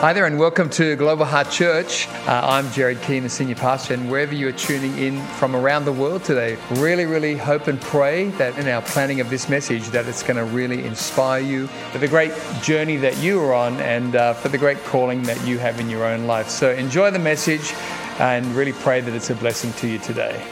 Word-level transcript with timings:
Hi 0.00 0.14
there, 0.14 0.24
and 0.24 0.38
welcome 0.38 0.70
to 0.70 0.96
Global 0.96 1.26
Heart 1.26 1.50
Church. 1.50 2.08
Uh, 2.26 2.40
I'm 2.42 2.70
Jared 2.72 3.02
Keane, 3.02 3.22
the 3.22 3.28
senior 3.28 3.54
pastor, 3.54 3.92
and 3.92 4.10
wherever 4.10 4.34
you 4.34 4.48
are 4.48 4.52
tuning 4.52 4.96
in 4.96 5.22
from 5.34 5.54
around 5.54 5.84
the 5.84 5.92
world 5.92 6.24
today, 6.24 6.56
really, 6.70 7.04
really 7.04 7.36
hope 7.36 7.66
and 7.66 7.78
pray 7.78 8.28
that 8.38 8.58
in 8.58 8.66
our 8.66 8.80
planning 8.80 9.20
of 9.20 9.28
this 9.28 9.50
message, 9.50 9.88
that 9.88 10.06
it's 10.06 10.22
going 10.22 10.38
to 10.38 10.44
really 10.44 10.86
inspire 10.86 11.42
you 11.42 11.66
for 11.92 11.98
the 11.98 12.08
great 12.08 12.32
journey 12.62 12.96
that 12.96 13.18
you 13.18 13.42
are 13.42 13.52
on 13.52 13.78
and 13.80 14.16
uh, 14.16 14.32
for 14.32 14.48
the 14.48 14.56
great 14.56 14.82
calling 14.84 15.22
that 15.24 15.46
you 15.46 15.58
have 15.58 15.78
in 15.78 15.90
your 15.90 16.06
own 16.06 16.26
life. 16.26 16.48
So 16.48 16.70
enjoy 16.70 17.10
the 17.10 17.18
message 17.18 17.74
and 18.18 18.46
really 18.54 18.72
pray 18.72 19.02
that 19.02 19.14
it's 19.14 19.28
a 19.28 19.34
blessing 19.34 19.70
to 19.74 19.86
you 19.86 19.98
today. 19.98 20.42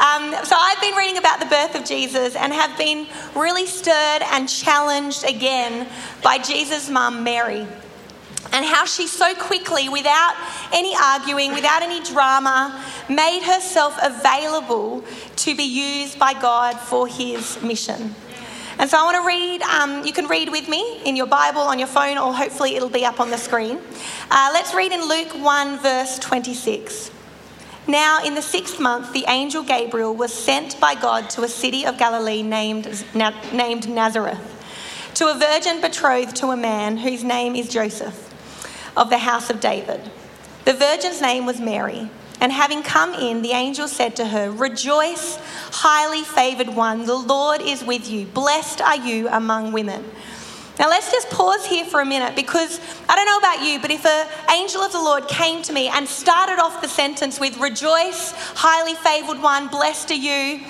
Um, 0.00 0.34
so 0.42 0.56
I've 0.58 0.80
been 0.80 0.96
reading 0.96 1.18
about 1.18 1.38
the 1.38 1.46
birth 1.46 1.76
of 1.76 1.84
Jesus 1.84 2.34
and 2.34 2.52
have 2.52 2.76
been 2.76 3.06
really 3.36 3.66
stirred 3.66 4.22
and 4.32 4.48
challenged 4.48 5.22
again 5.22 5.88
by 6.20 6.38
Jesus' 6.38 6.90
mum, 6.90 7.22
Mary 7.22 7.64
and 8.52 8.64
how 8.64 8.84
she 8.84 9.06
so 9.06 9.34
quickly, 9.34 9.88
without 9.88 10.34
any 10.72 10.94
arguing, 10.96 11.52
without 11.54 11.82
any 11.82 12.02
drama, 12.02 12.82
made 13.08 13.42
herself 13.42 13.98
available 14.02 15.04
to 15.36 15.54
be 15.54 15.62
used 15.62 16.18
by 16.18 16.32
God 16.34 16.78
for 16.78 17.06
his 17.06 17.62
mission. 17.62 18.14
And 18.78 18.88
so 18.88 18.98
I 18.98 19.04
want 19.04 19.16
to 19.16 19.26
read, 19.26 19.62
um, 19.62 20.06
you 20.06 20.12
can 20.12 20.26
read 20.26 20.50
with 20.50 20.68
me 20.68 21.02
in 21.04 21.14
your 21.14 21.26
Bible, 21.26 21.60
on 21.60 21.78
your 21.78 21.88
phone, 21.88 22.16
or 22.16 22.32
hopefully 22.34 22.76
it'll 22.76 22.88
be 22.88 23.04
up 23.04 23.20
on 23.20 23.30
the 23.30 23.36
screen. 23.36 23.78
Uh, 24.30 24.50
let's 24.52 24.74
read 24.74 24.90
in 24.90 25.06
Luke 25.06 25.34
1, 25.34 25.78
verse 25.80 26.18
26. 26.18 27.10
Now, 27.86 28.24
in 28.24 28.34
the 28.34 28.42
sixth 28.42 28.80
month, 28.80 29.12
the 29.12 29.24
angel 29.28 29.62
Gabriel 29.62 30.14
was 30.14 30.32
sent 30.32 30.80
by 30.80 30.94
God 30.94 31.28
to 31.30 31.42
a 31.42 31.48
city 31.48 31.84
of 31.84 31.98
Galilee 31.98 32.42
named, 32.42 33.04
named 33.14 33.88
Nazareth, 33.88 35.10
to 35.14 35.28
a 35.28 35.38
virgin 35.38 35.80
betrothed 35.80 36.36
to 36.36 36.48
a 36.48 36.56
man 36.56 36.96
whose 36.96 37.22
name 37.22 37.54
is 37.54 37.68
Joseph 37.68 38.29
of 38.96 39.10
the 39.10 39.18
house 39.18 39.50
of 39.50 39.60
David. 39.60 40.10
The 40.64 40.74
virgin's 40.74 41.20
name 41.20 41.46
was 41.46 41.60
Mary. 41.60 42.10
And 42.40 42.52
having 42.52 42.82
come 42.82 43.12
in, 43.12 43.42
the 43.42 43.52
angel 43.52 43.86
said 43.86 44.16
to 44.16 44.26
her, 44.26 44.50
Rejoice, 44.50 45.36
highly 45.72 46.24
favored 46.24 46.74
one, 46.74 47.04
the 47.04 47.14
Lord 47.14 47.60
is 47.60 47.84
with 47.84 48.08
you. 48.08 48.24
Blessed 48.26 48.80
are 48.80 48.96
you 48.96 49.28
among 49.28 49.72
women. 49.72 50.04
Now, 50.78 50.88
let's 50.88 51.12
just 51.12 51.28
pause 51.28 51.66
here 51.66 51.84
for 51.84 52.00
a 52.00 52.06
minute 52.06 52.34
because 52.34 52.80
I 53.06 53.14
don't 53.14 53.26
know 53.26 53.36
about 53.36 53.62
you, 53.62 53.78
but 53.80 53.90
if 53.90 54.06
an 54.06 54.26
angel 54.50 54.80
of 54.80 54.92
the 54.92 54.98
Lord 54.98 55.28
came 55.28 55.60
to 55.64 55.74
me 55.74 55.88
and 55.88 56.08
started 56.08 56.58
off 56.58 56.80
the 56.80 56.88
sentence 56.88 57.38
with, 57.38 57.58
Rejoice, 57.58 58.32
highly 58.54 58.94
favored 58.94 59.42
one, 59.42 59.68
blessed 59.68 60.10
are 60.10 60.14
you, 60.14 60.64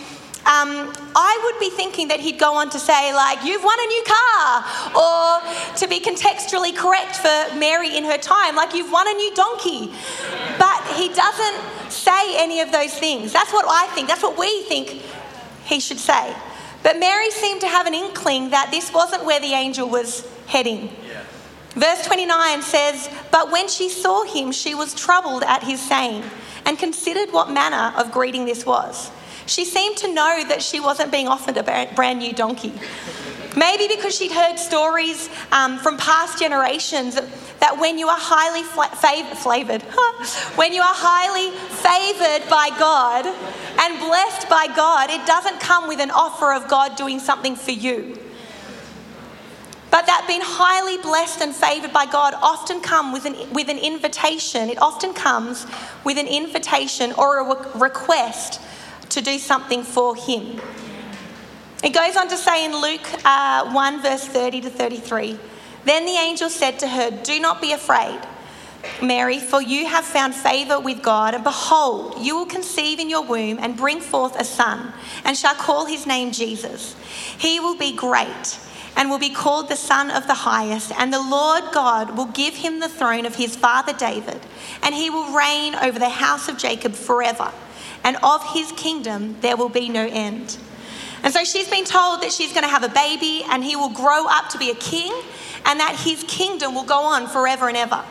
um, 0.46 0.90
I 1.14 1.40
would 1.44 1.60
be 1.60 1.70
thinking 1.70 2.08
that 2.08 2.18
he'd 2.20 2.38
go 2.38 2.54
on 2.54 2.70
to 2.70 2.78
say, 2.78 3.12
like, 3.12 3.44
you've 3.44 3.62
won 3.62 3.78
a 3.78 3.86
new 3.86 4.04
car, 4.08 4.64
or 4.96 5.76
to 5.76 5.86
be 5.86 6.00
contextually 6.00 6.74
correct 6.74 7.16
for 7.16 7.58
Mary 7.58 7.96
in 7.96 8.04
her 8.04 8.16
time, 8.16 8.56
like, 8.56 8.74
you've 8.74 8.90
won 8.90 9.06
a 9.06 9.12
new 9.12 9.34
donkey. 9.34 9.92
But 10.58 10.82
he 10.96 11.08
doesn't 11.12 11.90
say 11.90 12.36
any 12.42 12.60
of 12.60 12.72
those 12.72 12.94
things. 12.94 13.32
That's 13.32 13.52
what 13.52 13.66
I 13.68 13.86
think, 13.94 14.08
that's 14.08 14.22
what 14.22 14.38
we 14.38 14.62
think 14.62 15.02
he 15.64 15.78
should 15.78 15.98
say. 15.98 16.34
But 16.82 16.98
Mary 16.98 17.30
seemed 17.30 17.60
to 17.60 17.68
have 17.68 17.86
an 17.86 17.94
inkling 17.94 18.50
that 18.50 18.70
this 18.70 18.92
wasn't 18.92 19.24
where 19.26 19.40
the 19.40 19.52
angel 19.52 19.88
was 19.88 20.26
heading. 20.46 20.88
Verse 21.74 22.04
29 22.06 22.62
says, 22.62 23.08
But 23.30 23.52
when 23.52 23.68
she 23.68 23.88
saw 23.88 24.24
him, 24.24 24.52
she 24.52 24.74
was 24.74 24.94
troubled 24.94 25.42
at 25.42 25.62
his 25.62 25.80
saying, 25.80 26.24
and 26.64 26.78
considered 26.78 27.32
what 27.32 27.50
manner 27.50 27.96
of 27.96 28.10
greeting 28.10 28.44
this 28.44 28.66
was. 28.66 29.10
She 29.46 29.64
seemed 29.64 29.96
to 29.98 30.12
know 30.12 30.44
that 30.48 30.62
she 30.62 30.80
wasn't 30.80 31.10
being 31.10 31.28
offered 31.28 31.56
a 31.56 31.88
brand 31.94 32.18
new 32.18 32.32
donkey. 32.32 32.72
Maybe 33.56 33.88
because 33.88 34.16
she'd 34.16 34.32
heard 34.32 34.58
stories 34.58 35.28
um, 35.50 35.78
from 35.78 35.96
past 35.96 36.38
generations 36.38 37.16
that 37.16 37.76
when 37.78 37.98
you 37.98 38.08
are 38.08 38.18
highly 38.18 38.62
favored, 38.62 39.36
flavored, 39.36 39.82
when 40.56 40.72
you 40.72 40.80
are 40.80 40.94
highly 40.94 41.50
favored 41.50 42.48
by 42.48 42.70
God 42.78 43.26
and 43.26 43.98
blessed 43.98 44.48
by 44.48 44.68
God, 44.74 45.10
it 45.10 45.26
doesn't 45.26 45.60
come 45.60 45.88
with 45.88 46.00
an 46.00 46.10
offer 46.10 46.52
of 46.52 46.68
God 46.68 46.96
doing 46.96 47.18
something 47.18 47.56
for 47.56 47.72
you. 47.72 48.16
But 49.90 50.06
that 50.06 50.24
being 50.28 50.40
highly 50.42 50.98
blessed 50.98 51.40
and 51.42 51.52
favored 51.52 51.92
by 51.92 52.06
God 52.06 52.34
often 52.34 52.80
come 52.80 53.12
with 53.12 53.24
an, 53.24 53.52
with 53.52 53.68
an 53.68 53.78
invitation. 53.78 54.70
It 54.70 54.80
often 54.80 55.12
comes 55.12 55.66
with 56.04 56.16
an 56.16 56.28
invitation 56.28 57.12
or 57.18 57.40
a 57.40 57.78
request 57.78 58.60
to 59.10 59.20
do 59.20 59.38
something 59.38 59.82
for 59.82 60.16
him. 60.16 60.60
It 61.82 61.94
goes 61.94 62.16
on 62.16 62.28
to 62.28 62.36
say 62.36 62.64
in 62.64 62.76
Luke 62.76 63.06
uh, 63.24 63.70
1, 63.70 64.02
verse 64.02 64.26
30 64.26 64.62
to 64.62 64.70
33 64.70 65.38
Then 65.84 66.04
the 66.04 66.12
angel 66.12 66.50
said 66.50 66.78
to 66.80 66.88
her, 66.88 67.10
Do 67.10 67.40
not 67.40 67.60
be 67.60 67.72
afraid, 67.72 68.20
Mary, 69.02 69.38
for 69.38 69.62
you 69.62 69.86
have 69.86 70.04
found 70.04 70.34
favor 70.34 70.78
with 70.78 71.02
God, 71.02 71.34
and 71.34 71.44
behold, 71.44 72.16
you 72.18 72.36
will 72.36 72.46
conceive 72.46 72.98
in 72.98 73.08
your 73.08 73.24
womb 73.24 73.58
and 73.60 73.76
bring 73.76 74.00
forth 74.00 74.38
a 74.38 74.44
son, 74.44 74.92
and 75.24 75.36
shall 75.36 75.54
call 75.54 75.86
his 75.86 76.06
name 76.06 76.32
Jesus. 76.32 76.94
He 77.38 77.60
will 77.60 77.76
be 77.76 77.94
great 77.94 78.58
and 78.96 79.08
will 79.08 79.18
be 79.18 79.30
called 79.30 79.68
the 79.68 79.76
Son 79.76 80.10
of 80.10 80.26
the 80.26 80.34
Highest, 80.34 80.92
and 80.98 81.12
the 81.12 81.22
Lord 81.22 81.64
God 81.72 82.16
will 82.16 82.26
give 82.26 82.54
him 82.54 82.80
the 82.80 82.88
throne 82.88 83.26
of 83.26 83.36
his 83.36 83.56
father 83.56 83.92
David, 83.92 84.40
and 84.82 84.94
he 84.94 85.10
will 85.10 85.32
reign 85.32 85.74
over 85.74 85.98
the 85.98 86.08
house 86.08 86.48
of 86.48 86.58
Jacob 86.58 86.94
forever 86.94 87.52
and 88.04 88.16
of 88.22 88.52
his 88.52 88.72
kingdom 88.72 89.36
there 89.40 89.56
will 89.56 89.68
be 89.68 89.88
no 89.88 90.06
end. 90.06 90.56
And 91.22 91.32
so 91.32 91.44
she's 91.44 91.68
been 91.68 91.84
told 91.84 92.22
that 92.22 92.32
she's 92.32 92.52
going 92.52 92.64
to 92.64 92.70
have 92.70 92.82
a 92.82 92.88
baby 92.88 93.44
and 93.48 93.62
he 93.62 93.76
will 93.76 93.90
grow 93.90 94.26
up 94.26 94.48
to 94.50 94.58
be 94.58 94.70
a 94.70 94.74
king 94.74 95.12
and 95.66 95.78
that 95.80 96.00
his 96.02 96.24
kingdom 96.26 96.74
will 96.74 96.84
go 96.84 97.04
on 97.04 97.28
forever 97.28 97.68
and 97.68 97.76
ever. 97.76 98.02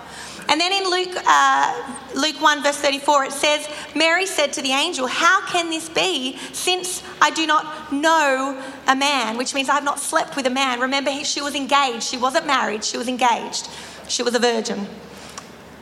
And 0.50 0.60
then 0.60 0.74
in 0.74 0.90
Luke, 0.90 1.16
uh, 1.28 1.96
Luke 2.16 2.42
1, 2.42 2.64
verse 2.64 2.78
34, 2.78 3.26
it 3.26 3.32
says, 3.32 3.70
Mary 3.96 4.26
said 4.26 4.52
to 4.54 4.62
the 4.64 4.72
angel, 4.72 5.06
How 5.06 5.46
can 5.46 5.70
this 5.70 5.88
be 5.90 6.38
since 6.54 7.04
I 7.22 7.30
do 7.30 7.46
not 7.46 7.94
know 7.94 8.60
a 8.88 8.96
man? 8.96 9.38
Which 9.38 9.54
means 9.54 9.70
I 9.70 9.76
have 9.76 9.84
not 9.84 10.00
slept 10.00 10.36
with 10.36 10.48
a 10.48 10.50
man. 10.50 10.80
Remember, 10.80 11.12
she 11.24 11.42
was 11.42 11.54
engaged. 11.54 12.04
She 12.04 12.18
wasn't 12.18 12.48
married, 12.48 12.84
she 12.84 12.98
was 12.98 13.08
engaged. 13.08 13.70
She 14.08 14.24
was 14.24 14.34
a 14.34 14.40
virgin. 14.40 14.88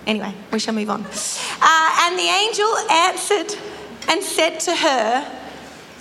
Anyway, 0.06 0.34
we 0.52 0.60
shall 0.60 0.74
move 0.74 0.90
on. 0.90 1.02
Uh, 1.02 1.98
and 2.02 2.20
the 2.20 2.30
angel 2.30 2.78
answered, 2.92 3.58
and 4.10 4.24
said 4.24 4.60
to 4.62 4.76
her, 4.76 5.47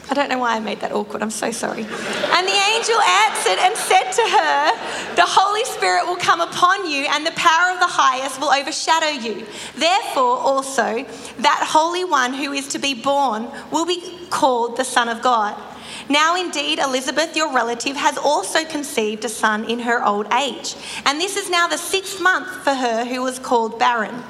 I 0.09 0.15
don't 0.15 0.28
know 0.28 0.39
why 0.39 0.55
I 0.55 0.61
made 0.61 0.81
that 0.81 0.93
awkward, 0.93 1.21
I'm 1.21 1.31
so 1.31 1.50
sorry. 1.50 1.83
And 1.83 2.47
the 2.47 2.61
angel 2.75 3.00
answered 3.00 3.59
and 3.59 3.77
said 3.77 4.12
to 4.12 4.22
her, 4.22 5.15
The 5.17 5.27
Holy 5.27 5.65
Spirit 5.65 6.06
will 6.06 6.17
come 6.17 6.41
upon 6.41 6.89
you, 6.89 7.06
and 7.11 7.27
the 7.27 7.33
power 7.33 7.72
of 7.72 7.81
the 7.81 7.89
highest 7.89 8.41
will 8.41 8.50
overshadow 8.50 9.09
you. 9.09 9.44
Therefore, 9.77 10.39
also, 10.39 11.05
that 11.39 11.67
Holy 11.69 12.05
One 12.05 12.34
who 12.34 12.53
is 12.53 12.69
to 12.69 12.78
be 12.78 12.94
born 12.94 13.49
will 13.72 13.84
be 13.84 14.00
called 14.31 14.77
the 14.77 14.84
Son 14.84 15.09
of 15.09 15.22
God. 15.22 15.61
Now, 16.09 16.37
indeed, 16.37 16.78
Elizabeth, 16.78 17.37
your 17.37 17.53
relative, 17.53 17.97
has 17.97 18.17
also 18.17 18.65
conceived 18.65 19.25
a 19.25 19.28
son 19.28 19.65
in 19.65 19.81
her 19.81 20.05
old 20.05 20.33
age. 20.33 20.77
And 21.05 21.21
this 21.21 21.37
is 21.37 21.50
now 21.50 21.67
the 21.67 21.78
sixth 21.78 22.21
month 22.21 22.47
for 22.62 22.75
her 22.75 23.05
who 23.05 23.23
was 23.23 23.41
called 23.41 23.78
barren. 23.78 24.23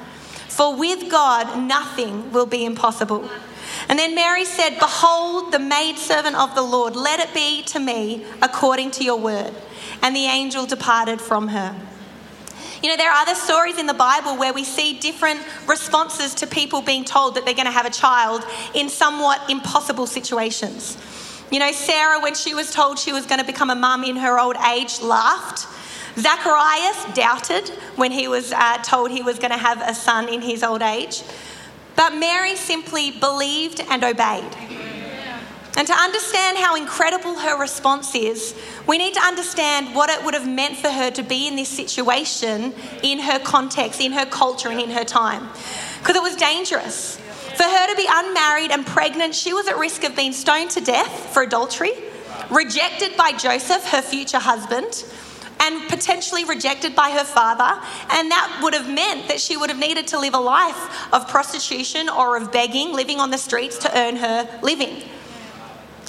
For 0.49 0.75
with 0.75 1.11
God, 1.11 1.59
nothing 1.61 2.33
will 2.33 2.47
be 2.47 2.65
impossible. 2.65 3.29
And 3.89 3.99
then 3.99 4.15
Mary 4.15 4.45
said, 4.45 4.79
Behold, 4.79 5.53
the 5.53 5.59
maidservant 5.59 6.37
of 6.37 6.55
the 6.55 6.63
Lord, 6.63 6.97
let 6.97 7.21
it 7.21 7.33
be 7.33 7.63
to 7.65 7.79
me 7.79 8.25
according 8.43 8.91
to 8.93 9.05
your 9.05 9.19
word. 9.19 9.53
And 10.03 10.15
the 10.15 10.25
angel 10.25 10.67
departed 10.67 11.21
from 11.21 11.49
her. 11.49 11.75
You 12.83 12.91
know, 12.91 12.97
there 12.97 13.11
are 13.11 13.23
other 13.23 13.35
stories 13.35 13.79
in 13.79 13.87
the 13.87 13.95
Bible 13.95 14.37
where 14.37 14.53
we 14.53 14.63
see 14.63 14.99
different 14.99 15.41
responses 15.67 16.35
to 16.35 16.47
people 16.47 16.83
being 16.83 17.05
told 17.05 17.35
that 17.35 17.45
they're 17.45 17.55
going 17.55 17.67
to 17.67 17.73
have 17.73 17.87
a 17.87 17.91
child 17.91 18.45
in 18.75 18.89
somewhat 18.89 19.41
impossible 19.49 20.07
situations. 20.07 20.99
You 21.51 21.61
know, 21.61 21.73
Sarah, 21.73 22.21
when 22.21 22.35
she 22.35 22.55
was 22.55 22.73
told 22.73 22.99
she 22.99 23.13
was 23.13 23.25
going 23.25 23.41
to 23.41 23.47
become 23.47 23.71
a 23.71 23.75
mum 23.75 24.05
in 24.05 24.17
her 24.17 24.39
old 24.39 24.57
age, 24.57 25.01
laughed. 25.01 25.67
Zacharias 26.19 27.15
doubted 27.15 27.69
when 27.97 28.11
he 28.11 28.27
was 28.27 28.53
uh, 28.53 28.79
told 28.79 29.11
he 29.11 29.23
was 29.23 29.39
going 29.39 29.53
to 29.53 29.59
have 29.59 29.81
a 29.81 29.95
son 29.95 30.29
in 30.29 30.43
his 30.43 30.63
old 30.63 30.83
age. 30.83 31.23
But 31.97 32.15
Mary 32.15 32.55
simply 32.57 33.11
believed 33.11 33.81
and 33.91 34.05
obeyed. 34.05 34.55
And 35.79 35.87
to 35.87 35.93
understand 35.93 36.57
how 36.57 36.75
incredible 36.75 37.39
her 37.39 37.59
response 37.61 38.15
is, 38.15 38.55
we 38.87 38.97
need 38.97 39.13
to 39.15 39.21
understand 39.21 39.95
what 39.95 40.09
it 40.09 40.25
would 40.25 40.33
have 40.33 40.49
meant 40.49 40.77
for 40.77 40.89
her 40.89 41.11
to 41.11 41.23
be 41.23 41.47
in 41.47 41.57
this 41.57 41.69
situation 41.69 42.73
in 43.03 43.19
her 43.19 43.39
context, 43.39 44.01
in 44.01 44.13
her 44.13 44.25
culture, 44.25 44.71
and 44.71 44.81
in 44.81 44.91
her 44.91 45.05
time. 45.05 45.49
Because 45.99 46.17
it 46.17 46.23
was 46.23 46.37
dangerous. 46.37 47.17
For 47.57 47.65
her 47.65 47.87
to 47.91 47.97
be 47.97 48.07
unmarried 48.09 48.71
and 48.71 48.87
pregnant, 48.87 49.35
she 49.35 49.53
was 49.53 49.69
at 49.69 49.77
risk 49.77 50.05
of 50.05 50.17
being 50.17 50.33
stoned 50.33 50.71
to 50.71 50.81
death 50.81 51.33
for 51.35 51.43
adultery, 51.43 51.93
rejected 52.51 53.15
by 53.17 53.33
Joseph, 53.33 53.85
her 53.91 54.03
future 54.03 54.39
husband, 54.39 55.05
and 55.61 55.89
potentially 55.89 56.45
rejected 56.45 56.95
by 56.95 57.11
her 57.11 57.25
father. 57.25 57.81
And 58.11 58.31
that 58.31 58.61
would 58.63 58.75
have 58.75 58.89
meant 58.93 59.29
that 59.29 59.41
she 59.41 59.57
would 59.57 59.71
have 59.71 59.79
needed 59.79 60.07
to 60.09 60.19
live 60.19 60.35
a 60.35 60.39
life 60.39 61.13
of 61.13 61.29
prostitution 61.29 62.09
or 62.09 62.37
of 62.37 62.53
begging, 62.53 62.93
living 62.93 63.21
on 63.21 63.31
the 63.31 63.39
streets 63.39 63.79
to 63.79 63.99
earn 63.99 64.17
her 64.17 64.61
living. 64.63 65.03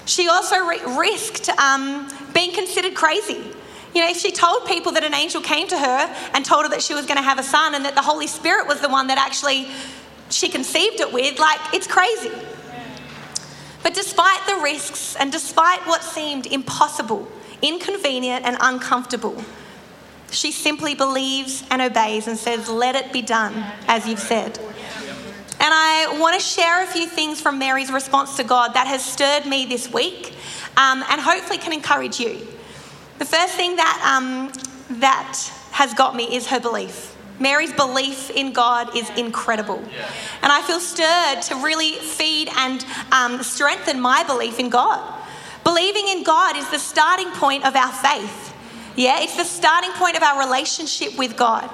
She 0.06 0.28
also 0.30 0.58
risked 0.98 1.50
um, 1.50 2.10
being 2.34 2.54
considered 2.54 2.96
crazy. 2.96 3.42
you 3.94 4.02
know, 4.02 4.10
if 4.10 4.18
she 4.18 4.32
told 4.32 4.66
people 4.66 4.92
that 4.94 5.04
an 5.04 5.14
angel 5.14 5.42
came 5.42 5.68
to 5.68 5.78
her 5.78 6.16
and 6.34 6.46
told 6.46 6.64
her 6.66 6.70
that 6.70 6.82
she 6.82 6.94
was 6.94 7.06
going 7.06 7.18
to 7.18 7.24
have 7.24 7.40
a 7.40 7.44
son 7.44 7.74
and 7.74 7.84
that 7.86 7.96
the 7.96 8.02
Holy 8.02 8.28
Spirit 8.28 8.68
was 8.68 8.80
the 8.80 8.90
one 8.90 9.08
that 9.08 9.18
actually 9.18 9.68
she 10.30 10.50
conceived 10.50 11.00
it 11.00 11.12
with, 11.12 11.40
like, 11.40 11.60
it's 11.74 11.88
crazy. 11.88 12.32
But 13.84 13.94
despite 13.94 14.46
the 14.46 14.62
risks 14.62 15.16
and 15.16 15.32
despite 15.32 15.80
what 15.88 16.04
seemed 16.04 16.46
impossible, 16.46 17.28
inconvenient, 17.62 18.46
and 18.46 18.58
uncomfortable, 18.60 19.44
she 20.32 20.52
simply 20.52 20.94
believes 20.96 21.64
and 21.70 21.82
obeys 21.82 22.28
and 22.28 22.38
says, 22.38 22.70
Let 22.70 22.96
it 22.96 23.14
be 23.14 23.22
done, 23.22 23.66
as 23.88 24.08
you've 24.08 24.20
said. 24.20 24.60
And 25.60 25.74
I 25.74 26.18
want 26.20 26.36
to 26.36 26.40
share 26.40 26.84
a 26.84 26.88
few 26.88 27.08
things 27.08 27.42
from 27.42 27.58
Mary's 27.58 27.92
response 27.92 28.38
to 28.38 28.44
God 28.44 28.76
that 28.76 28.86
has 28.88 29.04
stirred 29.04 29.46
me 29.46 29.66
this 29.66 29.92
week 29.92 30.34
um, 30.78 31.04
and 31.10 31.20
hopefully 31.20 31.58
can 31.58 31.74
encourage 31.74 32.20
you. 32.20 32.46
The 33.18 33.26
first 33.26 33.56
thing 33.56 33.76
that, 33.78 34.02
um, 34.06 34.52
that 35.00 35.52
has 35.72 35.94
got 35.96 36.16
me 36.16 36.36
is 36.36 36.48
her 36.48 36.60
belief. 36.60 37.16
Mary's 37.40 37.74
belief 37.74 38.30
in 38.30 38.54
God 38.54 38.96
is 38.96 39.10
incredible. 39.12 39.80
And 40.42 40.52
I 40.52 40.62
feel 40.62 40.80
stirred 40.80 41.42
to 41.44 41.64
really 41.64 41.94
feed 41.94 42.50
and 42.56 42.86
um, 43.12 43.44
strengthen 43.44 44.00
my 44.00 44.24
belief 44.24 44.60
in 44.60 44.70
God. 44.70 45.02
Believing 45.68 46.08
in 46.08 46.24
God 46.24 46.56
is 46.56 46.70
the 46.70 46.80
starting 46.80 47.30
point 47.32 47.66
of 47.66 47.76
our 47.76 47.92
faith. 47.92 48.56
Yeah, 48.96 49.20
it's 49.20 49.36
the 49.36 49.44
starting 49.44 49.92
point 49.92 50.16
of 50.16 50.24
our 50.24 50.40
relationship 50.40 51.18
with 51.18 51.36
God, 51.36 51.70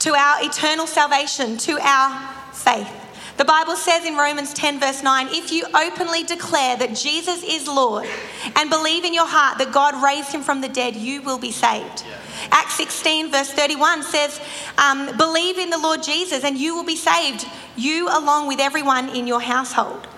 to 0.00 0.14
our 0.14 0.42
eternal 0.42 0.88
salvation, 0.88 1.56
to 1.58 1.78
our 1.80 2.28
faith. 2.52 2.92
The 3.36 3.44
Bible 3.44 3.76
says 3.76 4.04
in 4.04 4.16
Romans 4.16 4.52
10, 4.52 4.80
verse 4.80 5.04
9, 5.04 5.28
if 5.30 5.52
you 5.52 5.64
openly 5.72 6.24
declare 6.24 6.76
that 6.78 6.96
Jesus 6.96 7.44
is 7.44 7.68
Lord 7.68 8.08
and 8.56 8.68
believe 8.68 9.04
in 9.04 9.14
your 9.14 9.28
heart 9.28 9.58
that 9.58 9.70
God 9.70 10.02
raised 10.02 10.32
him 10.32 10.42
from 10.42 10.60
the 10.60 10.68
dead, 10.68 10.96
you 10.96 11.22
will 11.22 11.38
be 11.38 11.52
saved. 11.52 12.02
Yeah. 12.04 12.18
Acts 12.50 12.74
16, 12.74 13.30
verse 13.30 13.52
31 13.52 14.02
says, 14.02 14.40
um, 14.76 15.16
Believe 15.16 15.56
in 15.56 15.70
the 15.70 15.78
Lord 15.78 16.02
Jesus 16.02 16.42
and 16.42 16.58
you 16.58 16.74
will 16.74 16.84
be 16.84 16.96
saved, 16.96 17.46
you 17.76 18.08
along 18.08 18.48
with 18.48 18.58
everyone 18.58 19.08
in 19.10 19.28
your 19.28 19.40
household. 19.40 20.08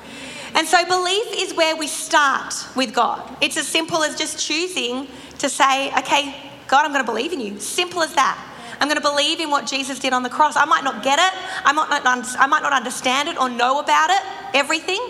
And 0.54 0.66
so, 0.66 0.84
belief 0.86 1.26
is 1.34 1.54
where 1.54 1.76
we 1.76 1.86
start 1.86 2.54
with 2.76 2.94
God. 2.94 3.36
It's 3.40 3.56
as 3.56 3.66
simple 3.66 4.02
as 4.02 4.16
just 4.16 4.38
choosing 4.38 5.08
to 5.38 5.48
say, 5.48 5.90
Okay, 5.98 6.36
God, 6.68 6.84
I'm 6.84 6.92
going 6.92 7.04
to 7.04 7.10
believe 7.10 7.32
in 7.32 7.40
you. 7.40 7.58
Simple 7.58 8.02
as 8.02 8.14
that. 8.14 8.48
I'm 8.80 8.88
going 8.88 9.00
to 9.00 9.08
believe 9.08 9.38
in 9.38 9.48
what 9.48 9.66
Jesus 9.66 9.98
did 9.98 10.12
on 10.12 10.24
the 10.24 10.28
cross. 10.28 10.56
I 10.56 10.64
might 10.64 10.82
not 10.82 11.04
get 11.04 11.18
it, 11.18 11.38
I 11.64 11.72
might 11.72 12.02
not, 12.02 12.36
I 12.38 12.46
might 12.46 12.62
not 12.62 12.72
understand 12.72 13.28
it 13.28 13.38
or 13.38 13.48
know 13.48 13.78
about 13.78 14.10
it, 14.10 14.20
everything, 14.54 15.00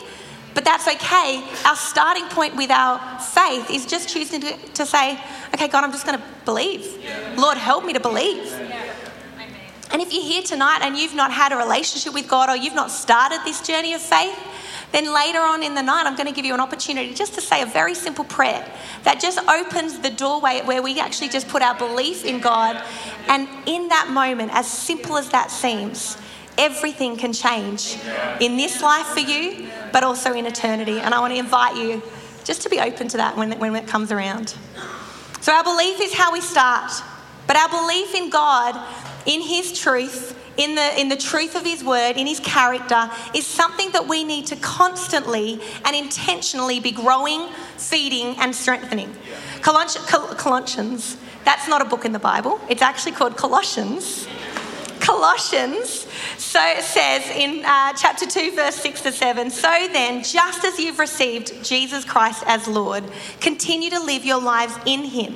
but 0.52 0.64
that's 0.64 0.86
okay. 0.86 1.42
Our 1.64 1.76
starting 1.76 2.26
point 2.26 2.54
with 2.54 2.70
our 2.70 2.98
faith 3.18 3.70
is 3.70 3.86
just 3.86 4.10
choosing 4.10 4.42
to, 4.42 4.56
to 4.74 4.84
say, 4.84 5.18
okay, 5.54 5.68
God, 5.68 5.84
I'm 5.84 5.92
just 5.92 6.04
going 6.04 6.18
to 6.18 6.24
believe. 6.44 6.86
Lord, 7.36 7.56
help 7.56 7.86
me 7.86 7.94
to 7.94 8.00
believe. 8.00 8.52
And 9.90 10.02
if 10.02 10.12
you're 10.12 10.22
here 10.22 10.42
tonight 10.42 10.80
and 10.82 10.96
you've 10.96 11.14
not 11.14 11.32
had 11.32 11.52
a 11.52 11.56
relationship 11.56 12.12
with 12.12 12.28
God 12.28 12.50
or 12.50 12.56
you've 12.56 12.74
not 12.74 12.90
started 12.90 13.40
this 13.44 13.66
journey 13.66 13.94
of 13.94 14.02
faith, 14.02 14.38
then 14.92 15.12
later 15.12 15.38
on 15.38 15.62
in 15.62 15.74
the 15.74 15.82
night, 15.82 16.04
I'm 16.06 16.16
going 16.16 16.28
to 16.28 16.34
give 16.34 16.44
you 16.44 16.54
an 16.54 16.60
opportunity 16.60 17.14
just 17.14 17.34
to 17.34 17.40
say 17.40 17.62
a 17.62 17.66
very 17.66 17.94
simple 17.94 18.24
prayer 18.24 18.70
that 19.04 19.20
just 19.20 19.38
opens 19.48 19.98
the 19.98 20.10
doorway 20.10 20.60
where 20.64 20.82
we 20.82 21.00
actually 21.00 21.30
just 21.30 21.48
put 21.48 21.62
our 21.62 21.74
belief 21.74 22.24
in 22.24 22.40
God. 22.40 22.82
And 23.28 23.48
in 23.66 23.88
that 23.88 24.10
moment, 24.10 24.52
as 24.54 24.70
simple 24.70 25.16
as 25.16 25.30
that 25.30 25.50
seems, 25.50 26.18
everything 26.58 27.16
can 27.16 27.32
change 27.32 27.98
in 28.40 28.56
this 28.56 28.82
life 28.82 29.06
for 29.06 29.20
you, 29.20 29.68
but 29.92 30.04
also 30.04 30.34
in 30.34 30.46
eternity. 30.46 31.00
And 31.00 31.14
I 31.14 31.20
want 31.20 31.32
to 31.32 31.38
invite 31.38 31.76
you 31.76 32.02
just 32.44 32.62
to 32.62 32.68
be 32.68 32.78
open 32.78 33.08
to 33.08 33.16
that 33.16 33.36
when, 33.36 33.58
when 33.58 33.74
it 33.74 33.86
comes 33.86 34.12
around. 34.12 34.54
So, 35.40 35.52
our 35.52 35.64
belief 35.64 36.00
is 36.00 36.14
how 36.14 36.32
we 36.32 36.40
start, 36.40 36.92
but 37.46 37.56
our 37.56 37.68
belief 37.68 38.14
in 38.14 38.30
God, 38.30 38.78
in 39.26 39.40
His 39.40 39.78
truth, 39.78 40.38
in 40.56 40.74
the, 40.74 41.00
in 41.00 41.08
the 41.08 41.16
truth 41.16 41.54
of 41.54 41.64
His 41.64 41.82
word, 41.82 42.16
in 42.16 42.26
His 42.26 42.40
character, 42.40 43.10
is 43.34 43.46
something 43.46 43.90
that 43.92 44.06
we 44.06 44.24
need 44.24 44.46
to 44.46 44.56
constantly 44.56 45.60
and 45.84 45.96
intentionally 45.96 46.80
be 46.80 46.90
growing, 46.90 47.48
feeding, 47.76 48.36
and 48.38 48.54
strengthening. 48.54 49.14
Colossians, 49.62 51.16
that's 51.44 51.68
not 51.68 51.82
a 51.82 51.84
book 51.84 52.04
in 52.04 52.12
the 52.12 52.18
Bible, 52.18 52.60
it's 52.68 52.82
actually 52.82 53.12
called 53.12 53.36
Colossians. 53.36 54.26
Colossians 55.00 56.06
so 56.38 56.60
it 56.60 56.82
says 56.82 57.28
in 57.30 57.64
uh, 57.64 57.92
chapter 57.94 58.26
2, 58.26 58.52
verse 58.52 58.76
6 58.76 59.02
to 59.02 59.12
7 59.12 59.50
So 59.50 59.70
then, 59.92 60.22
just 60.22 60.64
as 60.64 60.78
you've 60.78 60.98
received 60.98 61.64
Jesus 61.64 62.04
Christ 62.04 62.44
as 62.46 62.66
Lord, 62.66 63.04
continue 63.40 63.90
to 63.90 64.00
live 64.00 64.24
your 64.24 64.40
lives 64.40 64.74
in 64.86 65.04
Him, 65.04 65.34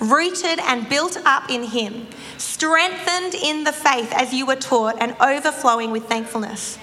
rooted 0.00 0.58
and 0.60 0.88
built 0.88 1.16
up 1.24 1.50
in 1.50 1.64
Him, 1.64 2.06
strengthened 2.38 3.34
in 3.34 3.64
the 3.64 3.72
faith 3.72 4.12
as 4.14 4.32
you 4.32 4.46
were 4.46 4.56
taught, 4.56 4.96
and 5.00 5.16
overflowing 5.20 5.90
with 5.90 6.04
thankfulness. 6.08 6.78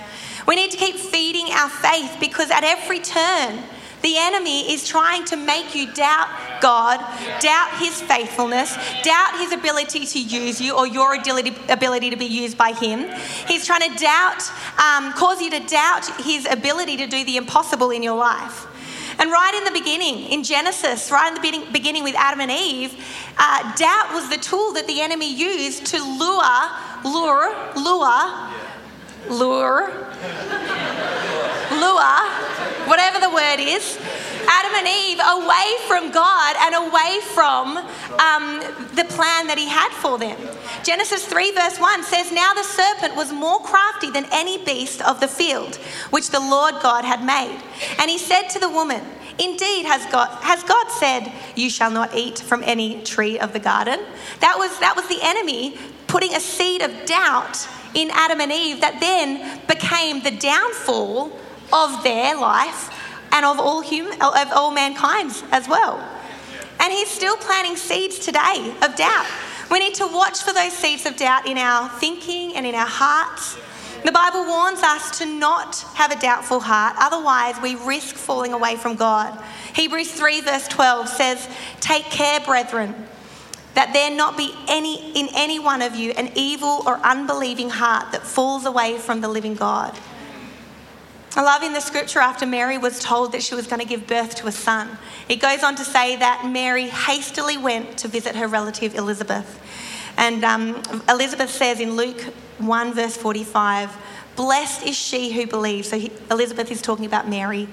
We 0.47 0.55
need 0.55 0.71
to 0.71 0.77
keep 0.77 0.95
feeding 0.95 1.47
our 1.51 1.69
faith 1.69 2.17
because 2.19 2.51
at 2.51 2.63
every 2.63 2.99
turn, 2.99 3.63
the 4.05 4.17
enemy 4.19 4.71
is 4.71 4.87
trying 4.87 5.25
to 5.25 5.35
make 5.35 5.73
you 5.73 5.91
doubt 5.91 6.29
God, 6.61 6.99
doubt 7.41 7.79
his 7.79 7.99
faithfulness, 8.03 8.77
doubt 9.03 9.39
his 9.39 9.51
ability 9.51 10.05
to 10.05 10.19
use 10.19 10.61
you 10.61 10.77
or 10.77 10.85
your 10.85 11.15
ability, 11.15 12.11
to 12.11 12.15
be 12.15 12.25
used 12.25 12.55
by 12.55 12.71
him. 12.73 13.09
He's 13.47 13.65
trying 13.65 13.91
to 13.91 13.97
doubt, 13.97 14.43
um, 14.79 15.11
cause 15.13 15.41
you 15.41 15.49
to 15.49 15.59
doubt 15.59 16.05
his 16.21 16.45
ability 16.45 16.97
to 16.97 17.07
do 17.07 17.25
the 17.25 17.37
impossible 17.37 17.89
in 17.89 18.03
your 18.03 18.15
life. 18.15 18.67
And 19.17 19.31
right 19.31 19.55
in 19.55 19.63
the 19.63 19.79
beginning, 19.79 20.31
in 20.31 20.43
Genesis, 20.43 21.09
right 21.09 21.35
in 21.35 21.41
the 21.41 21.71
beginning 21.71 22.03
with 22.03 22.15
Adam 22.15 22.41
and 22.41 22.51
Eve, 22.51 22.93
uh, 23.39 23.75
doubt 23.75 24.13
was 24.13 24.29
the 24.29 24.37
tool 24.37 24.73
that 24.73 24.85
the 24.85 25.01
enemy 25.01 25.33
used 25.33 25.87
to 25.87 25.97
lure, 25.97 26.69
lure, 27.03 27.55
lure, 27.75 28.51
lure, 29.29 29.89
lure 31.71 32.54
whatever 32.87 33.19
the 33.19 33.29
word 33.29 33.59
is, 33.59 33.97
Adam 34.47 34.73
and 34.75 34.87
Eve 34.87 35.19
away 35.19 35.69
from 35.87 36.11
God 36.11 36.55
and 36.59 36.75
away 36.75 37.19
from 37.33 37.77
um, 38.19 38.59
the 38.95 39.05
plan 39.09 39.47
that 39.47 39.57
He 39.57 39.67
had 39.67 39.91
for 39.91 40.17
them. 40.17 40.37
Genesis 40.83 41.25
3, 41.25 41.51
verse 41.51 41.79
1 41.79 42.03
says, 42.03 42.31
Now 42.31 42.53
the 42.53 42.63
serpent 42.63 43.15
was 43.15 43.33
more 43.33 43.59
crafty 43.59 44.11
than 44.11 44.25
any 44.31 44.63
beast 44.63 45.01
of 45.01 45.19
the 45.19 45.27
field 45.27 45.75
which 46.11 46.29
the 46.29 46.39
Lord 46.39 46.75
God 46.81 47.05
had 47.05 47.23
made. 47.23 47.59
And 47.99 48.09
he 48.09 48.17
said 48.17 48.47
to 48.49 48.59
the 48.59 48.69
woman, 48.69 49.01
Indeed, 49.37 49.85
has 49.85 50.05
God, 50.11 50.29
has 50.43 50.63
God 50.63 50.89
said, 50.91 51.31
You 51.55 51.69
shall 51.69 51.91
not 51.91 52.15
eat 52.15 52.39
from 52.39 52.63
any 52.63 53.01
tree 53.01 53.37
of 53.39 53.51
the 53.51 53.59
garden? 53.59 53.99
That 54.39 54.55
was, 54.57 54.79
that 54.79 54.95
was 54.95 55.07
the 55.07 55.19
enemy 55.21 55.77
putting 56.07 56.33
a 56.33 56.39
seed 56.39 56.81
of 56.81 57.05
doubt 57.05 57.67
in 57.93 58.09
Adam 58.11 58.39
and 58.39 58.51
Eve 58.51 58.81
that 58.81 58.99
then 58.99 59.61
became 59.67 60.21
the 60.21 60.31
downfall 60.31 61.31
of 61.71 62.03
their 62.03 62.35
life 62.37 62.89
and 63.31 63.45
of 63.45 63.59
all 63.59 63.81
human, 63.81 64.13
of 64.21 64.51
all 64.53 64.71
mankind 64.71 65.31
as 65.51 65.67
well. 65.67 66.03
And 66.79 66.91
he's 66.91 67.09
still 67.09 67.37
planting 67.37 67.75
seeds 67.75 68.19
today 68.19 68.73
of 68.81 68.95
doubt. 68.95 69.27
We 69.71 69.79
need 69.79 69.95
to 69.95 70.07
watch 70.07 70.43
for 70.43 70.53
those 70.53 70.73
seeds 70.73 71.05
of 71.05 71.17
doubt 71.17 71.47
in 71.47 71.57
our 71.57 71.89
thinking 71.99 72.55
and 72.55 72.65
in 72.65 72.75
our 72.75 72.87
hearts. 72.87 73.57
The 74.03 74.11
Bible 74.11 74.45
warns 74.45 74.83
us 74.83 75.17
to 75.17 75.25
not 75.25 75.79
have 75.95 76.11
a 76.11 76.19
doubtful 76.19 76.59
heart, 76.59 76.95
otherwise, 76.99 77.59
we 77.59 77.73
risk 77.75 78.15
falling 78.15 78.53
away 78.53 78.75
from 78.75 78.95
God. 78.95 79.35
Hebrews 79.73 80.11
3, 80.11 80.41
verse 80.41 80.67
12 80.67 81.09
says, 81.09 81.49
Take 81.79 82.03
care, 82.05 82.39
brethren, 82.39 82.93
that 83.73 83.93
there 83.93 84.15
not 84.15 84.37
be 84.37 84.53
any 84.67 85.11
in 85.19 85.27
any 85.33 85.57
one 85.57 85.81
of 85.81 85.95
you 85.95 86.11
an 86.11 86.29
evil 86.35 86.83
or 86.85 86.97
unbelieving 86.97 87.71
heart 87.71 88.11
that 88.11 88.21
falls 88.21 88.65
away 88.65 88.99
from 88.99 89.21
the 89.21 89.27
living 89.27 89.55
God. 89.55 89.97
I 91.37 91.41
love 91.41 91.63
in 91.63 91.73
the 91.73 91.81
scripture 91.81 92.19
after 92.19 92.45
Mary 92.45 92.77
was 92.77 92.97
told 92.97 93.33
that 93.33 93.43
she 93.43 93.55
was 93.55 93.67
going 93.67 93.81
to 93.81 93.87
give 93.87 94.07
birth 94.07 94.35
to 94.35 94.47
a 94.47 94.53
son. 94.53 94.97
It 95.27 95.41
goes 95.41 95.63
on 95.63 95.75
to 95.75 95.83
say 95.83 96.15
that 96.15 96.49
Mary 96.49 96.87
hastily 96.87 97.57
went 97.57 97.97
to 97.99 98.07
visit 98.07 98.37
her 98.37 98.47
relative 98.47 98.95
Elizabeth. 98.95 99.59
And 100.17 100.45
um, 100.45 100.81
Elizabeth 101.09 101.49
says 101.49 101.81
in 101.81 101.97
Luke 101.97 102.21
1, 102.59 102.93
verse 102.93 103.17
45, 103.17 103.97
Blessed 104.37 104.85
is 104.85 104.95
she 104.95 105.33
who 105.33 105.45
believes. 105.45 105.89
So 105.89 105.99
he, 105.99 106.09
Elizabeth 106.31 106.71
is 106.71 106.81
talking 106.81 107.05
about 107.05 107.27
Mary. 107.27 107.67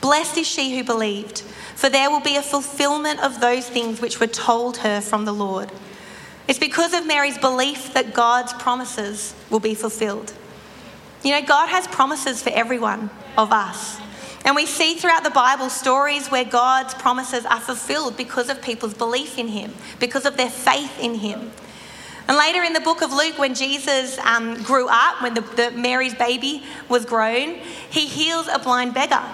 Blessed 0.00 0.38
is 0.38 0.46
she 0.46 0.76
who 0.76 0.84
believed, 0.84 1.40
for 1.74 1.90
there 1.90 2.10
will 2.10 2.20
be 2.20 2.36
a 2.36 2.42
fulfillment 2.42 3.18
of 3.18 3.40
those 3.40 3.68
things 3.68 4.00
which 4.00 4.20
were 4.20 4.28
told 4.28 4.78
her 4.78 5.00
from 5.00 5.24
the 5.24 5.32
Lord. 5.32 5.72
It's 6.46 6.60
because 6.60 6.94
of 6.94 7.04
Mary's 7.04 7.36
belief 7.36 7.92
that 7.94 8.14
God's 8.14 8.52
promises 8.52 9.34
will 9.50 9.60
be 9.60 9.74
fulfilled. 9.74 10.32
You 11.22 11.32
know, 11.32 11.42
God 11.42 11.68
has 11.68 11.86
promises 11.86 12.42
for 12.42 12.50
everyone 12.50 13.10
of 13.36 13.52
us. 13.52 13.98
And 14.44 14.54
we 14.54 14.66
see 14.66 14.94
throughout 14.94 15.24
the 15.24 15.30
Bible 15.30 15.68
stories 15.68 16.28
where 16.28 16.44
God's 16.44 16.94
promises 16.94 17.44
are 17.44 17.60
fulfilled 17.60 18.16
because 18.16 18.48
of 18.48 18.62
people's 18.62 18.94
belief 18.94 19.36
in 19.36 19.48
Him, 19.48 19.74
because 19.98 20.24
of 20.24 20.36
their 20.36 20.50
faith 20.50 20.98
in 21.00 21.16
Him. 21.16 21.50
And 22.28 22.36
later 22.36 22.62
in 22.62 22.72
the 22.74 22.80
book 22.80 23.02
of 23.02 23.12
Luke, 23.12 23.38
when 23.38 23.54
Jesus 23.54 24.18
um, 24.18 24.62
grew 24.62 24.86
up, 24.88 25.22
when 25.22 25.34
the, 25.34 25.40
the 25.40 25.70
Mary's 25.72 26.14
baby 26.14 26.62
was 26.88 27.04
grown, 27.04 27.54
he 27.90 28.06
heals 28.06 28.48
a 28.48 28.58
blind 28.58 28.94
beggar. 28.94 29.24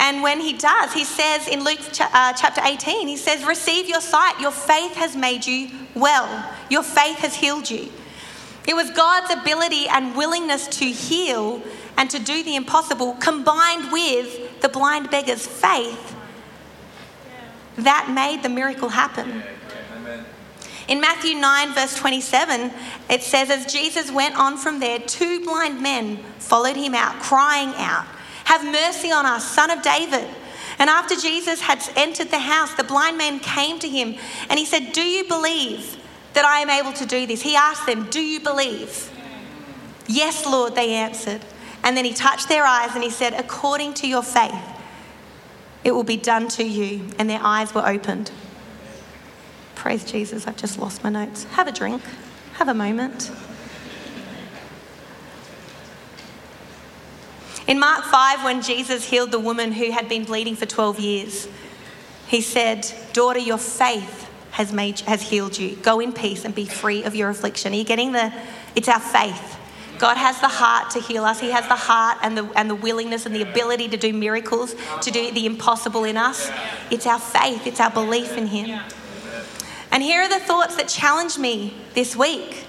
And 0.00 0.22
when 0.22 0.40
he 0.40 0.54
does, 0.54 0.92
he 0.92 1.04
says 1.04 1.46
in 1.46 1.62
Luke 1.62 1.78
uh, 2.00 2.32
chapter 2.32 2.60
18, 2.64 3.06
he 3.06 3.16
says, 3.16 3.44
Receive 3.44 3.88
your 3.88 4.00
sight. 4.00 4.40
Your 4.40 4.50
faith 4.50 4.94
has 4.94 5.14
made 5.14 5.46
you 5.46 5.70
well. 5.94 6.52
Your 6.70 6.82
faith 6.82 7.18
has 7.18 7.36
healed 7.36 7.70
you. 7.70 7.90
It 8.70 8.76
was 8.76 8.88
God's 8.92 9.34
ability 9.34 9.88
and 9.88 10.14
willingness 10.14 10.68
to 10.78 10.84
heal 10.84 11.60
and 11.96 12.08
to 12.08 12.20
do 12.20 12.44
the 12.44 12.54
impossible 12.54 13.14
combined 13.14 13.90
with 13.90 14.60
the 14.60 14.68
blind 14.68 15.10
beggar's 15.10 15.44
faith 15.44 16.14
that 17.74 18.08
made 18.14 18.44
the 18.44 18.48
miracle 18.48 18.90
happen. 18.90 19.42
In 20.86 21.00
Matthew 21.00 21.34
9, 21.34 21.74
verse 21.74 21.96
27, 21.96 22.70
it 23.08 23.24
says, 23.24 23.50
As 23.50 23.72
Jesus 23.72 24.12
went 24.12 24.36
on 24.36 24.56
from 24.56 24.78
there, 24.78 25.00
two 25.00 25.44
blind 25.44 25.82
men 25.82 26.18
followed 26.38 26.76
him 26.76 26.94
out, 26.94 27.20
crying 27.20 27.72
out, 27.74 28.06
Have 28.44 28.64
mercy 28.64 29.10
on 29.10 29.26
us, 29.26 29.44
son 29.44 29.72
of 29.72 29.82
David. 29.82 30.28
And 30.78 30.88
after 30.88 31.16
Jesus 31.16 31.60
had 31.60 31.82
entered 31.96 32.30
the 32.30 32.38
house, 32.38 32.72
the 32.74 32.84
blind 32.84 33.18
man 33.18 33.40
came 33.40 33.80
to 33.80 33.88
him 33.88 34.14
and 34.48 34.60
he 34.60 34.64
said, 34.64 34.92
Do 34.92 35.02
you 35.02 35.24
believe 35.24 35.96
that 36.32 36.44
I 36.44 36.60
am 36.60 36.70
able 36.70 36.92
to 36.94 37.06
do 37.06 37.26
this? 37.26 37.42
He 37.42 37.56
asked 37.56 37.86
them, 37.86 38.08
Do 38.10 38.20
you 38.20 38.40
believe? 38.40 39.10
Yes, 40.06 40.46
Lord, 40.46 40.74
they 40.74 40.94
answered. 40.94 41.40
And 41.82 41.96
then 41.96 42.04
he 42.04 42.12
touched 42.12 42.48
their 42.48 42.64
eyes 42.64 42.94
and 42.94 43.02
he 43.02 43.10
said, 43.10 43.34
According 43.34 43.94
to 43.94 44.08
your 44.08 44.22
faith, 44.22 44.54
it 45.84 45.92
will 45.92 46.04
be 46.04 46.16
done 46.16 46.48
to 46.48 46.64
you. 46.64 47.08
And 47.18 47.28
their 47.28 47.40
eyes 47.42 47.74
were 47.74 47.86
opened. 47.86 48.30
Praise 49.74 50.04
Jesus, 50.04 50.46
I've 50.46 50.56
just 50.56 50.78
lost 50.78 51.02
my 51.02 51.10
notes. 51.10 51.44
Have 51.44 51.66
a 51.66 51.72
drink, 51.72 52.02
have 52.54 52.68
a 52.68 52.74
moment. 52.74 53.30
In 57.66 57.78
Mark 57.78 58.04
5, 58.04 58.44
when 58.44 58.62
Jesus 58.62 59.08
healed 59.08 59.30
the 59.30 59.38
woman 59.38 59.72
who 59.72 59.90
had 59.92 60.08
been 60.08 60.24
bleeding 60.24 60.56
for 60.56 60.66
12 60.66 60.98
years, 60.98 61.48
he 62.26 62.40
said, 62.40 62.92
Daughter, 63.12 63.38
your 63.38 63.58
faith 63.58 64.29
has, 64.60 64.74
made, 64.74 65.00
has 65.00 65.22
healed 65.22 65.58
you. 65.58 65.74
Go 65.76 66.00
in 66.00 66.12
peace 66.12 66.44
and 66.44 66.54
be 66.54 66.66
free 66.66 67.02
of 67.04 67.14
your 67.14 67.30
affliction. 67.30 67.72
Are 67.72 67.76
you 67.76 67.84
getting 67.84 68.12
the? 68.12 68.30
It's 68.76 68.88
our 68.88 69.00
faith. 69.00 69.56
God 69.98 70.18
has 70.18 70.38
the 70.42 70.48
heart 70.48 70.90
to 70.90 71.00
heal 71.00 71.24
us. 71.24 71.40
He 71.40 71.50
has 71.50 71.66
the 71.66 71.76
heart 71.76 72.18
and 72.22 72.36
the, 72.36 72.44
and 72.54 72.68
the 72.68 72.74
willingness 72.74 73.24
and 73.24 73.34
the 73.34 73.40
ability 73.40 73.88
to 73.88 73.96
do 73.96 74.12
miracles, 74.12 74.74
to 75.00 75.10
do 75.10 75.30
the 75.30 75.46
impossible 75.46 76.04
in 76.04 76.18
us. 76.18 76.50
It's 76.90 77.06
our 77.06 77.18
faith, 77.18 77.66
it's 77.66 77.80
our 77.80 77.90
belief 77.90 78.36
in 78.36 78.48
Him. 78.48 78.80
And 79.90 80.02
here 80.02 80.20
are 80.20 80.28
the 80.28 80.40
thoughts 80.40 80.76
that 80.76 80.88
challenged 80.88 81.38
me 81.38 81.74
this 81.94 82.14
week. 82.14 82.66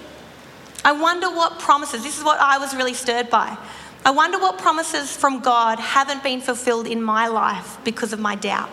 I 0.86 0.92
wonder 0.92 1.28
what 1.28 1.58
promises, 1.58 2.02
this 2.02 2.18
is 2.18 2.24
what 2.24 2.40
I 2.40 2.56
was 2.56 2.74
really 2.74 2.94
stirred 2.94 3.28
by. 3.28 3.56
I 4.04 4.12
wonder 4.12 4.38
what 4.38 4.56
promises 4.56 5.14
from 5.14 5.40
God 5.40 5.78
haven't 5.78 6.22
been 6.22 6.40
fulfilled 6.40 6.86
in 6.86 7.02
my 7.02 7.28
life 7.28 7.76
because 7.84 8.14
of 8.14 8.18
my 8.18 8.34
doubt. 8.34 8.70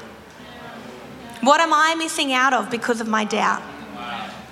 What 1.41 1.61
am 1.61 1.73
I 1.73 1.95
missing 1.95 2.33
out 2.33 2.53
of 2.53 2.69
because 2.69 3.01
of 3.01 3.07
my 3.07 3.23
doubt? 3.23 3.61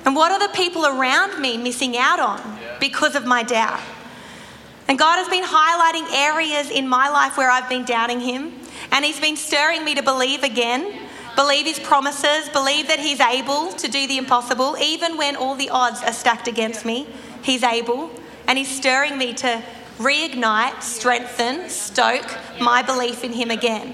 And 0.05 0.15
what 0.15 0.31
are 0.31 0.39
the 0.39 0.53
people 0.53 0.85
around 0.85 1.41
me 1.41 1.57
missing 1.57 1.97
out 1.97 2.19
on 2.19 2.59
because 2.79 3.15
of 3.15 3.25
my 3.25 3.43
doubt? 3.43 3.79
And 4.87 4.97
God 4.97 5.17
has 5.17 5.27
been 5.27 5.43
highlighting 5.43 6.09
areas 6.13 6.69
in 6.69 6.87
my 6.87 7.09
life 7.09 7.37
where 7.37 7.51
I've 7.51 7.67
been 7.67 7.83
doubting 7.83 8.21
Him, 8.21 8.53
and 8.91 9.03
He's 9.03 9.19
been 9.19 9.35
stirring 9.35 9.83
me 9.83 9.95
to 9.95 10.03
believe 10.03 10.43
again 10.43 11.07
believe 11.37 11.67
his 11.67 11.79
promises, 11.79 12.49
believe 12.49 12.87
that 12.87 12.99
he's 12.99 13.19
able 13.19 13.71
to 13.73 13.87
do 13.87 14.07
the 14.07 14.17
impossible, 14.17 14.75
even 14.81 15.17
when 15.17 15.35
all 15.35 15.53
the 15.53 15.69
odds 15.69 16.01
are 16.01 16.11
stacked 16.11 16.47
against 16.47 16.83
me. 16.83 17.07
He's 17.43 17.61
able, 17.61 18.09
and 18.47 18.57
he's 18.57 18.75
stirring 18.75 19.19
me 19.19 19.33
to 19.35 19.63
reignite, 19.99 20.81
strengthen, 20.81 21.69
stoke 21.69 22.35
my 22.59 22.81
belief 22.81 23.23
in 23.23 23.33
him 23.33 23.51
again. 23.51 23.93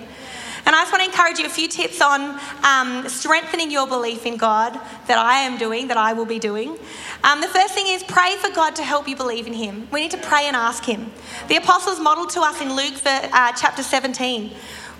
And 0.65 0.75
I 0.75 0.81
just 0.81 0.93
want 0.93 1.03
to 1.03 1.09
encourage 1.09 1.39
you 1.39 1.45
a 1.45 1.49
few 1.49 1.67
tips 1.67 2.01
on 2.01 2.39
um, 2.63 3.07
strengthening 3.09 3.69
your 3.69 3.85
belief 3.85 4.25
in 4.25 4.37
God 4.37 4.73
that 5.07 5.17
I 5.17 5.39
am 5.39 5.57
doing, 5.57 5.87
that 5.89 5.97
I 5.97 6.13
will 6.13 6.25
be 6.25 6.39
doing. 6.39 6.77
Um, 7.23 7.41
the 7.41 7.47
first 7.47 7.73
thing 7.73 7.87
is 7.87 8.01
pray 8.03 8.37
for 8.37 8.49
God 8.53 8.75
to 8.77 8.83
help 8.83 9.07
you 9.07 9.15
believe 9.15 9.45
in 9.45 9.53
Him. 9.53 9.87
We 9.91 10.01
need 10.01 10.11
to 10.11 10.17
pray 10.17 10.45
and 10.47 10.55
ask 10.55 10.85
Him. 10.85 11.11
The 11.49 11.57
apostles 11.57 11.99
modeled 11.99 12.29
to 12.31 12.41
us 12.41 12.61
in 12.61 12.75
Luke 12.75 12.95
uh, 13.05 13.51
chapter 13.53 13.83
17 13.83 14.51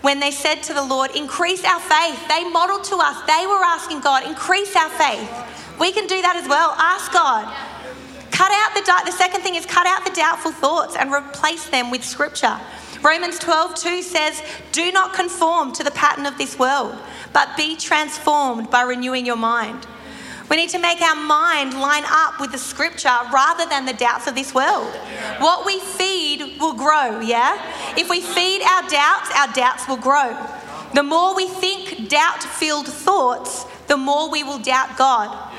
when 0.01 0.19
they 0.19 0.31
said 0.31 0.61
to 0.63 0.73
the 0.73 0.83
Lord, 0.83 1.15
Increase 1.15 1.63
our 1.63 1.79
faith. 1.79 2.27
They 2.27 2.43
modeled 2.49 2.83
to 2.85 2.97
us, 2.97 3.21
they 3.25 3.47
were 3.47 3.63
asking 3.63 4.01
God, 4.01 4.27
Increase 4.27 4.75
our 4.75 4.89
faith. 4.89 5.31
We 5.79 5.91
can 5.91 6.07
do 6.07 6.21
that 6.21 6.35
as 6.35 6.47
well. 6.47 6.75
Ask 6.77 7.11
God. 7.11 7.45
Cut 8.31 8.51
out 8.51 8.73
the, 8.73 9.11
the 9.11 9.15
second 9.15 9.41
thing 9.41 9.55
is 9.55 9.65
cut 9.65 9.87
out 9.87 10.05
the 10.05 10.11
doubtful 10.11 10.51
thoughts 10.51 10.95
and 10.97 11.11
replace 11.11 11.69
them 11.69 11.89
with 11.89 12.03
scripture. 12.03 12.59
Romans 13.03 13.37
12, 13.39 13.75
2 13.75 14.01
says, 14.01 14.41
Do 14.71 14.91
not 14.91 15.13
conform 15.13 15.73
to 15.73 15.83
the 15.83 15.91
pattern 15.91 16.25
of 16.25 16.37
this 16.37 16.57
world, 16.57 16.95
but 17.33 17.57
be 17.57 17.75
transformed 17.75 18.71
by 18.71 18.83
renewing 18.83 19.25
your 19.25 19.35
mind. 19.35 19.85
We 20.49 20.57
need 20.57 20.69
to 20.69 20.79
make 20.79 21.01
our 21.01 21.15
mind 21.15 21.73
line 21.73 22.03
up 22.07 22.39
with 22.39 22.51
the 22.51 22.57
scripture 22.57 23.17
rather 23.33 23.65
than 23.65 23.85
the 23.85 23.93
doubts 23.93 24.27
of 24.27 24.35
this 24.35 24.53
world. 24.53 24.93
What 25.39 25.65
we 25.65 25.79
feed 25.79 26.59
will 26.59 26.73
grow, 26.73 27.19
yeah? 27.19 27.59
If 27.97 28.09
we 28.09 28.21
feed 28.21 28.61
our 28.61 28.87
doubts, 28.89 29.31
our 29.35 29.51
doubts 29.53 29.87
will 29.87 29.97
grow. 29.97 30.37
The 30.93 31.03
more 31.03 31.35
we 31.35 31.47
think 31.47 32.07
doubt 32.07 32.43
filled 32.43 32.87
thoughts, 32.87 33.65
the 33.87 33.97
more 33.97 34.29
we 34.29 34.43
will 34.43 34.59
doubt 34.59 34.97
God. 34.97 35.51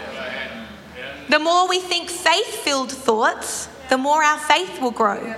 The 1.28 1.38
more 1.38 1.68
we 1.68 1.80
think 1.80 2.08
faith 2.08 2.46
filled 2.46 2.92
thoughts, 2.92 3.68
the 3.88 3.98
more 3.98 4.22
our 4.22 4.38
faith 4.38 4.80
will 4.80 4.92
grow. 4.92 5.34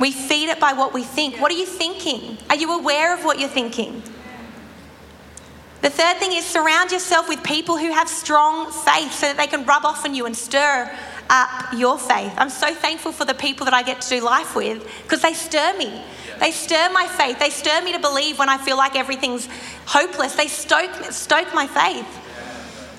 We 0.00 0.12
feed 0.12 0.50
it 0.50 0.60
by 0.60 0.72
what 0.72 0.92
we 0.92 1.02
think. 1.02 1.40
What 1.40 1.50
are 1.50 1.56
you 1.56 1.66
thinking? 1.66 2.38
Are 2.50 2.56
you 2.56 2.78
aware 2.78 3.14
of 3.14 3.24
what 3.24 3.38
you're 3.38 3.48
thinking? 3.48 4.02
The 5.82 5.90
third 5.90 6.16
thing 6.18 6.32
is 6.32 6.44
surround 6.44 6.90
yourself 6.90 7.28
with 7.28 7.42
people 7.42 7.76
who 7.76 7.92
have 7.92 8.08
strong 8.08 8.72
faith 8.72 9.12
so 9.12 9.26
that 9.26 9.36
they 9.36 9.46
can 9.46 9.64
rub 9.64 9.84
off 9.84 10.04
on 10.04 10.14
you 10.14 10.26
and 10.26 10.36
stir 10.36 10.90
up 11.30 11.72
your 11.72 11.98
faith. 11.98 12.32
I'm 12.36 12.50
so 12.50 12.74
thankful 12.74 13.12
for 13.12 13.24
the 13.24 13.34
people 13.34 13.64
that 13.66 13.74
I 13.74 13.82
get 13.82 14.00
to 14.02 14.08
do 14.08 14.20
life 14.20 14.56
with 14.56 14.82
because 15.02 15.22
they 15.22 15.32
stir 15.32 15.76
me. 15.78 16.02
They 16.40 16.50
stir 16.50 16.90
my 16.92 17.06
faith. 17.06 17.38
They 17.38 17.50
stir 17.50 17.82
me 17.82 17.92
to 17.92 17.98
believe 17.98 18.38
when 18.38 18.48
I 18.48 18.58
feel 18.58 18.76
like 18.76 18.96
everything's 18.96 19.48
hopeless. 19.86 20.34
They 20.34 20.48
stoke, 20.48 20.92
stoke 21.10 21.54
my 21.54 21.66
faith. 21.66 22.06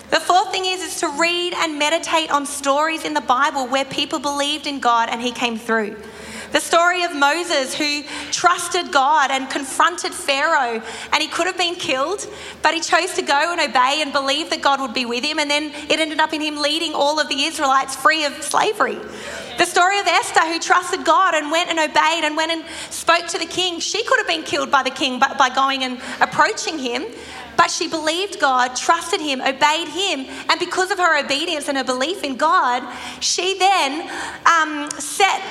The 0.09 0.19
fourth 0.19 0.51
thing 0.51 0.65
is, 0.65 0.81
is 0.81 0.99
to 1.01 1.09
read 1.19 1.53
and 1.53 1.77
meditate 1.77 2.31
on 2.31 2.45
stories 2.45 3.03
in 3.03 3.13
the 3.13 3.21
Bible 3.21 3.67
where 3.67 3.85
people 3.85 4.19
believed 4.19 4.65
in 4.65 4.79
God 4.79 5.09
and 5.09 5.21
He 5.21 5.31
came 5.31 5.57
through. 5.57 5.97
The 6.57 6.61
story 6.61 7.03
of 7.03 7.15
Moses 7.15 7.75
who 7.75 8.01
trusted 8.31 8.91
God 8.91 9.29
and 9.29 9.47
confronted 9.47 10.11
Pharaoh, 10.11 10.81
and 11.13 11.21
he 11.21 11.27
could 11.27 11.45
have 11.45 11.55
been 11.55 11.75
killed, 11.75 12.27
but 12.63 12.73
he 12.73 12.79
chose 12.79 13.13
to 13.13 13.21
go 13.21 13.51
and 13.51 13.61
obey 13.61 14.01
and 14.01 14.11
believe 14.11 14.49
that 14.49 14.63
God 14.63 14.81
would 14.81 14.95
be 14.95 15.05
with 15.05 15.23
him, 15.23 15.37
and 15.37 15.51
then 15.51 15.65
it 15.87 15.99
ended 15.99 16.19
up 16.19 16.33
in 16.33 16.41
him 16.41 16.57
leading 16.57 16.95
all 16.95 17.19
of 17.19 17.29
the 17.29 17.43
Israelites 17.43 17.95
free 17.95 18.25
of 18.25 18.41
slavery. 18.41 18.97
The 19.59 19.65
story 19.65 19.99
of 19.99 20.07
Esther, 20.07 20.51
who 20.51 20.57
trusted 20.57 21.05
God 21.05 21.35
and 21.35 21.51
went 21.51 21.69
and 21.69 21.77
obeyed 21.77 22.23
and 22.23 22.35
went 22.35 22.51
and 22.51 22.65
spoke 22.89 23.27
to 23.27 23.37
the 23.37 23.45
king. 23.45 23.79
She 23.79 24.03
could 24.03 24.17
have 24.17 24.27
been 24.27 24.41
killed 24.41 24.71
by 24.71 24.81
the 24.81 24.89
king 24.89 25.19
by 25.19 25.51
going 25.53 25.83
and 25.83 26.01
approaching 26.21 26.79
him, 26.79 27.05
but 27.57 27.71
she 27.71 27.87
believed 27.87 28.39
God, 28.39 28.75
trusted 28.75 29.19
Him, 29.19 29.41
obeyed 29.41 29.87
Him, 29.89 30.27
and 30.47 30.59
because 30.59 30.91
of 30.91 30.99
her 30.99 31.19
obedience 31.19 31.67
and 31.67 31.77
her 31.77 31.83
belief 31.83 32.23
in 32.23 32.37
God, 32.37 32.83
she 33.19 33.57
then 33.57 34.09
um, 34.45 34.89
set 34.91 35.41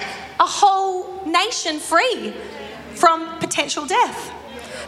a 0.40 0.46
whole 0.46 1.24
nation 1.26 1.78
free 1.78 2.32
from 2.94 3.38
potential 3.38 3.84
death. 3.86 4.32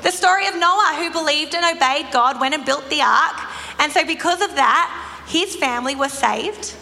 The 0.03 0.13
story 0.13 0.47
of 0.47 0.55
Noah, 0.55 0.95
who 0.97 1.11
believed 1.11 1.55
and 1.55 1.77
obeyed 1.77 2.13
God, 2.13 2.41
went 2.41 2.55
and 2.55 2.65
built 2.65 2.89
the 2.89 3.03
ark, 3.03 3.37
and 3.79 3.93
so 3.93 4.07
because 4.07 4.41
of 4.41 4.55
that, 4.55 5.25
his 5.27 5.57
family 5.57 5.95
was 5.95 6.13
saved. 6.13 6.75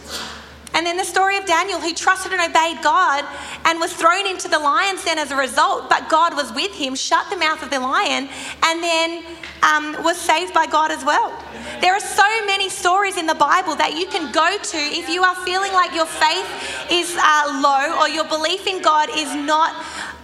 And 0.77 0.85
then 0.85 0.99
the 0.99 1.05
story 1.05 1.39
of 1.39 1.47
Daniel, 1.47 1.81
who 1.81 1.95
trusted 1.95 2.33
and 2.33 2.43
obeyed 2.43 2.83
God 2.83 3.25
and 3.65 3.81
was 3.81 3.95
thrown 3.95 4.27
into 4.27 4.47
the 4.47 4.59
lion's 4.59 5.03
den 5.05 5.19
as 5.19 5.31
a 5.31 5.37
result, 5.37 5.89
but 5.89 6.11
God 6.11 6.37
was 6.37 6.53
with 6.53 6.75
him, 6.75 6.95
shut 6.95 7.31
the 7.31 7.37
mouth 7.39 7.63
of 7.63 7.71
the 7.71 7.81
lion, 7.81 8.29
and 8.63 8.83
then 8.83 9.25
um, 9.63 9.97
was 10.05 10.19
saved 10.19 10.53
by 10.53 10.67
God 10.67 10.91
as 10.91 11.03
well. 11.03 11.33
There 11.81 11.95
are 11.95 12.01
so 12.01 12.29
many 12.45 12.69
stories 12.69 13.17
in 13.17 13.27
the 13.27 13.35
Bible 13.35 13.75
that 13.77 13.97
you 13.97 14.07
can 14.07 14.31
go 14.33 14.59
to 14.59 14.77
if 14.77 15.09
you 15.09 15.23
are 15.23 15.35
feeling 15.49 15.73
like 15.73 15.95
your 15.95 16.05
faith 16.05 16.45
is 16.93 17.17
uh, 17.17 17.59
low 17.65 17.97
or 17.99 18.09
your 18.11 18.29
belief 18.29 18.67
in 18.67 18.83
God 18.83 19.09
is 19.17 19.35
not 19.35 19.73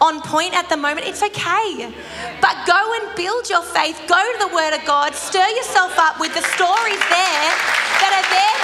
on 0.03 0.21
point 0.21 0.53
at 0.53 0.69
the 0.69 0.77
moment. 0.77 1.07
It's 1.07 1.23
okay. 1.23 1.89
But 2.45 2.67
go 2.67 2.77
and 3.01 3.17
build 3.17 3.49
your 3.49 3.63
faith. 3.63 3.97
Go 4.07 4.21
to 4.21 4.39
the 4.39 4.55
Word 4.55 4.77
of 4.77 4.85
God. 4.85 5.15
Stir 5.15 5.49
yourself 5.49 5.97
up 5.97 6.21
with 6.21 6.35
the 6.35 6.43
stories 6.43 7.01
there 7.09 7.82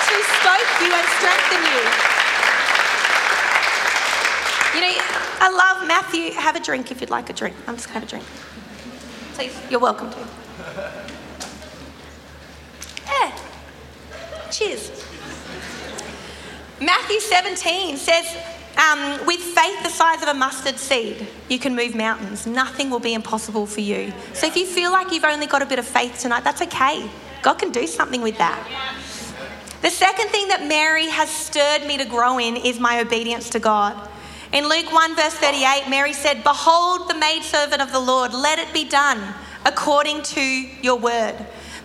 to 0.09 0.17
stoke 0.41 0.73
you 0.81 0.91
and 0.93 1.07
strengthen 1.21 1.63
you. 1.69 1.83
You 4.75 4.81
know, 4.81 4.95
I 5.41 5.51
love 5.51 5.87
Matthew. 5.89 6.33
Have 6.33 6.57
a 6.57 6.61
drink 6.61 6.91
if 6.91 7.01
you'd 7.01 7.11
like 7.11 7.31
a 7.31 7.33
drink. 7.33 7.57
I'm 7.67 7.77
just 7.77 7.89
going 7.89 8.01
to 8.01 8.01
have 8.01 8.09
a 8.09 8.11
drink. 8.11 8.25
Please, 9.35 9.57
you're 9.71 9.81
welcome 9.81 10.11
to. 10.11 10.19
Yeah. 13.07 13.39
Cheers. 14.51 14.91
Matthew 16.81 17.21
17 17.21 17.97
says, 17.97 18.37
Um, 18.77 19.27
with 19.27 19.41
faith 19.41 19.83
the 19.83 19.91
size 19.91 20.23
of 20.23 20.29
a 20.29 20.35
mustard 20.35 20.79
seed, 20.79 21.27
you 21.49 21.59
can 21.59 21.75
move 21.75 21.95
mountains. 21.95 22.47
Nothing 22.47 22.91
will 22.91 23.01
be 23.01 23.15
impossible 23.15 23.67
for 23.67 23.81
you. 23.81 24.13
So 24.35 24.47
if 24.47 24.57
you 24.57 24.67
feel 24.67 24.93
like 24.93 25.11
you've 25.13 25.25
only 25.25 25.47
got 25.47 25.63
a 25.63 25.67
bit 25.67 25.79
of 25.79 25.87
faith 25.87 26.21
tonight, 26.21 26.45
that's 26.45 26.63
okay. 26.63 27.09
God 27.43 27.55
can 27.55 27.73
do 27.73 27.87
something 27.87 28.23
with 28.23 28.39
that. 28.39 28.59
The 29.81 29.91
second 29.91 30.31
thing 30.31 30.49
that 30.49 30.67
Mary 30.67 31.07
has 31.07 31.31
stirred 31.31 31.87
me 31.87 31.99
to 31.99 32.05
grow 32.05 32.39
in 32.39 32.57
is 32.57 32.81
my 32.81 33.01
obedience 33.01 33.49
to 33.51 33.61
God. 33.61 34.09
In 34.53 34.69
Luke 34.69 34.93
1, 34.93 35.15
verse 35.15 35.35
38, 35.35 35.85
Mary 35.89 36.13
said, 36.13 36.43
Behold 36.43 37.09
the 37.09 37.15
maidservant 37.15 37.81
of 37.81 37.93
the 37.93 38.01
Lord, 38.01 38.35
let 38.35 38.59
it 38.59 38.73
be 38.73 38.89
done 38.89 39.35
according 39.65 40.23
to 40.23 40.41
your 40.41 40.99
word. 40.99 41.37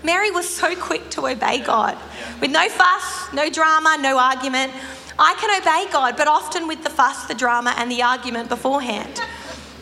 Mary 0.04 0.32
was 0.32 0.50
so 0.50 0.76
quick 0.76 1.10
to 1.12 1.28
obey 1.28 1.60
God 1.60 1.98
with 2.42 2.50
no 2.50 2.68
fuss, 2.68 3.32
no 3.32 3.50
drama, 3.50 3.98
no 4.00 4.18
argument. 4.18 4.74
I 5.20 5.36
can 5.36 5.62
obey 5.62 5.92
God, 5.92 6.18
but 6.18 6.28
often 6.28 6.68
with 6.68 6.84
the 6.84 6.90
fuss, 6.90 7.26
the 7.28 7.36
drama, 7.36 7.76
and 7.78 7.92
the 7.92 8.02
argument 8.02 8.50
beforehand. 8.50 9.22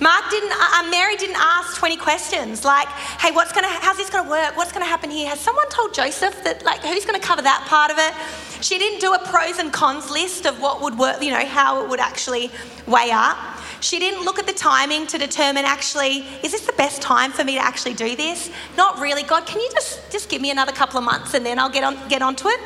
Mark 0.02 0.32
didn't, 0.32 0.52
uh, 0.52 0.56
uh 0.58 0.90
Mary 0.90 1.16
didn't 1.16 1.38
ask 1.40 1.78
20 1.78 1.96
questions 1.96 2.66
like, 2.66 2.88
hey, 3.22 3.32
what's 3.32 3.52
gonna, 3.52 3.68
how's 3.68 3.98
this 3.98 4.10
gonna 4.10 4.28
work? 4.28 4.58
What's 4.58 4.72
gonna 4.72 4.86
happen 4.86 5.12
here? 5.12 5.30
Has 5.30 5.40
someone 5.40 5.70
told 5.70 5.94
Joseph 5.94 6.44
that, 6.44 6.66
like, 6.66 6.82
who's 6.82 7.06
gonna 7.06 7.20
cover 7.20 7.44
that 7.44 7.66
part 7.68 7.92
of 7.92 8.00
it? 8.00 8.64
She 8.64 8.80
didn't 8.80 9.00
do 9.00 9.14
a 9.14 9.20
pros 9.20 9.60
and 9.60 9.72
cons 9.72 10.10
list 10.10 10.48
of 10.48 10.60
what 10.60 10.82
would 10.82 10.98
work, 10.98 11.22
you 11.22 11.30
know, 11.30 11.46
how 11.46 11.84
it 11.84 11.90
would 11.90 12.00
actually 12.00 12.50
weigh 12.88 13.12
up. 13.12 13.38
She 13.80 14.00
didn't 14.00 14.26
look 14.26 14.40
at 14.40 14.48
the 14.48 14.54
timing 14.54 15.06
to 15.08 15.20
determine 15.20 15.66
actually, 15.66 16.26
is 16.44 16.52
this 16.52 16.66
the 16.66 16.74
best 16.74 17.02
time 17.02 17.32
for 17.32 17.44
me 17.44 17.56
to 17.56 17.62
actually 17.62 17.94
do 17.94 18.16
this? 18.16 18.50
Not 18.78 19.00
really. 19.00 19.22
God, 19.22 19.46
can 19.46 19.60
you 19.60 19.70
just, 19.72 20.12
just 20.12 20.30
give 20.30 20.42
me 20.42 20.50
another 20.50 20.72
couple 20.72 20.98
of 20.98 21.04
months 21.04 21.36
and 21.36 21.46
then 21.46 21.60
I'll 21.60 21.70
get, 21.70 21.84
on, 21.84 21.98
get 22.08 22.24
onto 22.24 22.48
it? 22.48 22.60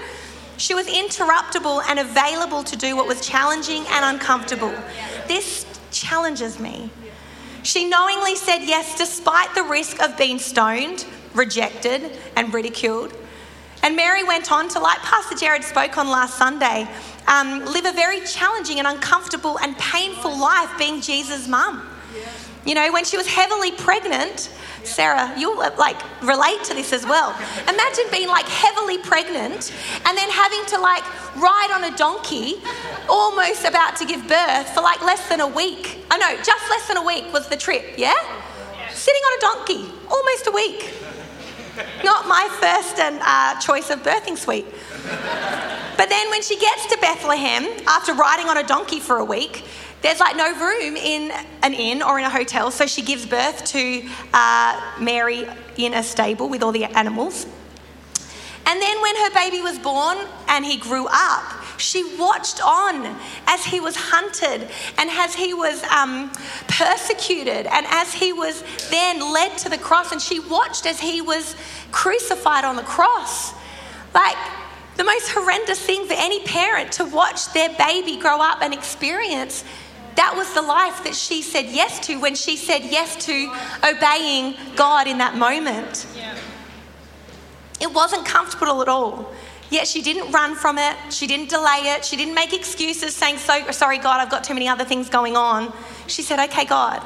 She 0.58 0.74
was 0.74 0.88
interruptible 0.88 1.84
and 1.90 2.00
available 2.00 2.64
to 2.64 2.78
do 2.78 2.96
what 2.96 3.08
was 3.08 3.26
challenging 3.26 3.86
and 3.90 4.06
uncomfortable. 4.16 4.74
This 5.28 5.66
challenges 5.92 6.60
me. 6.60 6.90
She 7.66 7.90
knowingly 7.90 8.36
said 8.36 8.60
yes 8.60 8.96
despite 8.96 9.56
the 9.56 9.64
risk 9.64 10.00
of 10.00 10.16
being 10.20 10.38
stoned, 10.38 11.04
rejected, 11.34 12.16
and 12.36 12.54
ridiculed. 12.54 13.12
And 13.82 13.96
Mary 13.96 14.24
went 14.24 14.52
on 14.52 14.70
to, 14.70 14.80
like 14.80 15.00
Pastor 15.00 15.36
Jared 15.36 15.64
spoke 15.64 15.98
on 15.98 16.08
last 16.08 16.38
Sunday, 16.38 16.88
um, 17.28 17.66
live 17.66 17.86
a 17.86 17.92
very 17.92 18.22
challenging 18.22 18.78
and 18.78 18.88
uncomfortable 18.88 19.58
and 19.58 19.76
painful 19.80 20.40
life 20.40 20.78
being 20.78 21.02
Jesus' 21.02 21.48
mum. 21.48 21.82
You 22.66 22.74
know, 22.74 22.92
when 22.92 23.06
she 23.06 23.16
was 23.16 23.28
heavily 23.28 23.72
pregnant, 23.72 24.50
Sarah, 24.84 25.34
you'll 25.38 25.60
uh, 25.60 25.72
like 25.78 25.98
relate 26.24 26.64
to 26.66 26.74
this 26.74 26.94
as 26.94 27.06
well. 27.06 27.30
Imagine 27.70 28.06
being 28.12 28.28
like 28.28 28.48
heavily 28.48 28.98
pregnant 28.98 29.72
and 30.06 30.18
then 30.18 30.30
having 30.30 30.66
to 30.68 30.80
like 30.80 31.04
ride 31.36 31.72
on 31.74 31.84
a 31.84 31.96
donkey, 31.96 32.56
almost 33.08 33.66
about 33.66 33.96
to 33.98 34.06
give 34.06 34.28
birth 34.28 34.70
for 34.74 34.82
like 34.82 35.02
less 35.04 35.30
than 35.30 35.42
a 35.42 35.48
week. 35.48 36.00
I 36.10 36.18
know, 36.18 36.36
just 36.44 36.70
less 36.70 36.88
than 36.88 36.98
a 36.98 37.04
week 37.04 37.32
was 37.32 37.48
the 37.48 37.58
trip, 37.58 37.98
yeah? 37.98 38.14
Sitting 38.90 39.22
on 39.22 39.38
a 39.38 39.42
donkey, 39.42 39.94
almost 40.10 40.48
a 40.48 40.52
week. 40.52 40.92
Not 42.04 42.28
my 42.28 42.48
first 42.60 43.00
and 43.00 43.20
uh, 43.22 43.60
choice 43.60 43.90
of 43.90 44.02
birthing 44.02 44.38
suite. 44.38 44.66
But 45.98 46.10
then 46.10 46.30
when 46.30 46.42
she 46.42 46.58
gets 46.58 46.88
to 46.88 46.98
Bethlehem, 47.00 47.66
after 47.88 48.14
riding 48.14 48.48
on 48.48 48.58
a 48.58 48.64
donkey 48.64 49.00
for 49.00 49.18
a 49.18 49.26
week, 49.26 49.66
there's 50.06 50.20
like 50.20 50.36
no 50.36 50.54
room 50.54 50.96
in 50.96 51.32
an 51.64 51.74
inn 51.74 52.04
or 52.04 52.20
in 52.20 52.26
a 52.26 52.30
hotel, 52.30 52.70
so 52.70 52.86
she 52.86 53.02
gives 53.02 53.26
birth 53.26 53.66
to 53.66 54.08
uh, 54.36 54.80
Mary 55.02 55.48
in 55.78 55.96
a 55.96 56.04
stable 56.04 56.48
with 56.48 56.62
all 56.62 56.72
the 56.72 56.86
animals. 56.86 57.48
And 58.68 58.80
then 58.80 59.02
when 59.02 59.16
her 59.16 59.34
baby 59.34 59.62
was 59.62 59.80
born 59.80 60.20
and 60.48 60.64
he 60.64 60.78
grew 60.78 61.08
up, 61.10 61.44
she 61.80 62.04
watched 62.18 62.64
on 62.64 63.18
as 63.48 63.66
he 63.66 63.80
was 63.80 63.96
hunted 63.96 64.70
and 65.00 65.10
as 65.10 65.34
he 65.34 65.56
was 65.56 65.84
um, 65.86 66.32
persecuted 66.68 67.66
and 67.66 67.88
as 67.90 68.14
he 68.14 68.32
was 68.32 68.64
then 68.92 69.34
led 69.34 69.58
to 69.58 69.70
the 69.70 69.78
cross. 69.78 70.12
And 70.12 70.22
she 70.22 70.40
watched 70.40 70.86
as 70.86 71.00
he 71.00 71.22
was 71.22 71.56
crucified 71.92 72.64
on 72.64 72.76
the 72.76 72.84
cross. 72.84 73.54
Like 74.14 74.38
the 74.98 75.04
most 75.04 75.30
horrendous 75.30 75.80
thing 75.80 76.06
for 76.06 76.14
any 76.14 76.44
parent 76.44 76.92
to 76.94 77.06
watch 77.06 77.52
their 77.54 77.70
baby 77.76 78.18
grow 78.18 78.40
up 78.40 78.62
and 78.62 78.74
experience 78.74 79.64
that 80.16 80.34
was 80.36 80.54
the 80.54 80.62
life 80.62 81.04
that 81.04 81.16
she 81.16 81.42
said 81.42 81.66
yes 81.66 82.00
to 82.08 82.20
when 82.20 82.36
she 82.36 82.56
said 82.58 82.84
yes 82.84 83.26
to 83.26 83.54
obeying 83.84 84.56
God 84.76 85.08
in 85.08 85.18
that 85.18 85.36
moment. 85.36 86.08
It 87.82 87.94
wasn't 87.94 88.26
comfortable 88.26 88.82
at 88.82 88.88
all. 88.88 89.34
Yet 89.70 89.88
she 89.88 90.02
didn't 90.02 90.32
run 90.32 90.56
from 90.56 90.78
it. 90.78 90.96
She 91.10 91.28
didn't 91.28 91.50
delay 91.50 91.94
it. 91.96 92.06
She 92.06 92.16
didn't 92.16 92.36
make 92.36 92.54
excuses 92.54 93.16
saying, 93.16 93.40
so, 93.40 93.72
Sorry, 93.72 93.98
God, 93.98 94.22
I've 94.22 94.30
got 94.30 94.44
too 94.44 94.54
many 94.54 94.68
other 94.68 94.86
things 94.86 95.10
going 95.10 95.36
on. 95.36 95.74
She 96.08 96.22
said, 96.22 96.40
Okay, 96.50 96.66
God. 96.66 97.06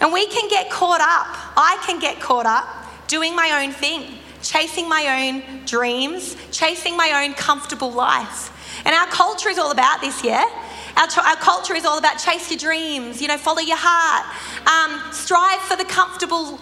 And 0.00 0.12
we 0.12 0.26
can 0.26 0.48
get 0.48 0.70
caught 0.70 1.00
up. 1.00 1.26
I 1.56 1.80
can 1.86 2.00
get 2.00 2.20
caught 2.20 2.46
up 2.46 2.66
doing 3.06 3.36
my 3.36 3.62
own 3.62 3.72
thing, 3.72 4.18
chasing 4.42 4.88
my 4.88 5.28
own 5.28 5.64
dreams, 5.66 6.36
chasing 6.50 6.96
my 6.96 7.24
own 7.24 7.34
comfortable 7.34 7.92
life. 7.92 8.50
And 8.86 8.94
our 8.94 9.06
culture 9.08 9.50
is 9.50 9.58
all 9.58 9.72
about 9.72 10.00
this, 10.00 10.24
yeah? 10.24 10.48
Our, 10.96 11.08
our 11.24 11.36
culture 11.36 11.74
is 11.74 11.84
all 11.84 11.98
about 11.98 12.18
chase 12.18 12.50
your 12.50 12.58
dreams, 12.58 13.20
you 13.20 13.28
know, 13.28 13.38
follow 13.38 13.60
your 13.60 13.78
heart, 13.78 14.26
um, 14.66 15.12
strive 15.12 15.60
for 15.60 15.76
the 15.76 15.84
comfortable 15.84 16.60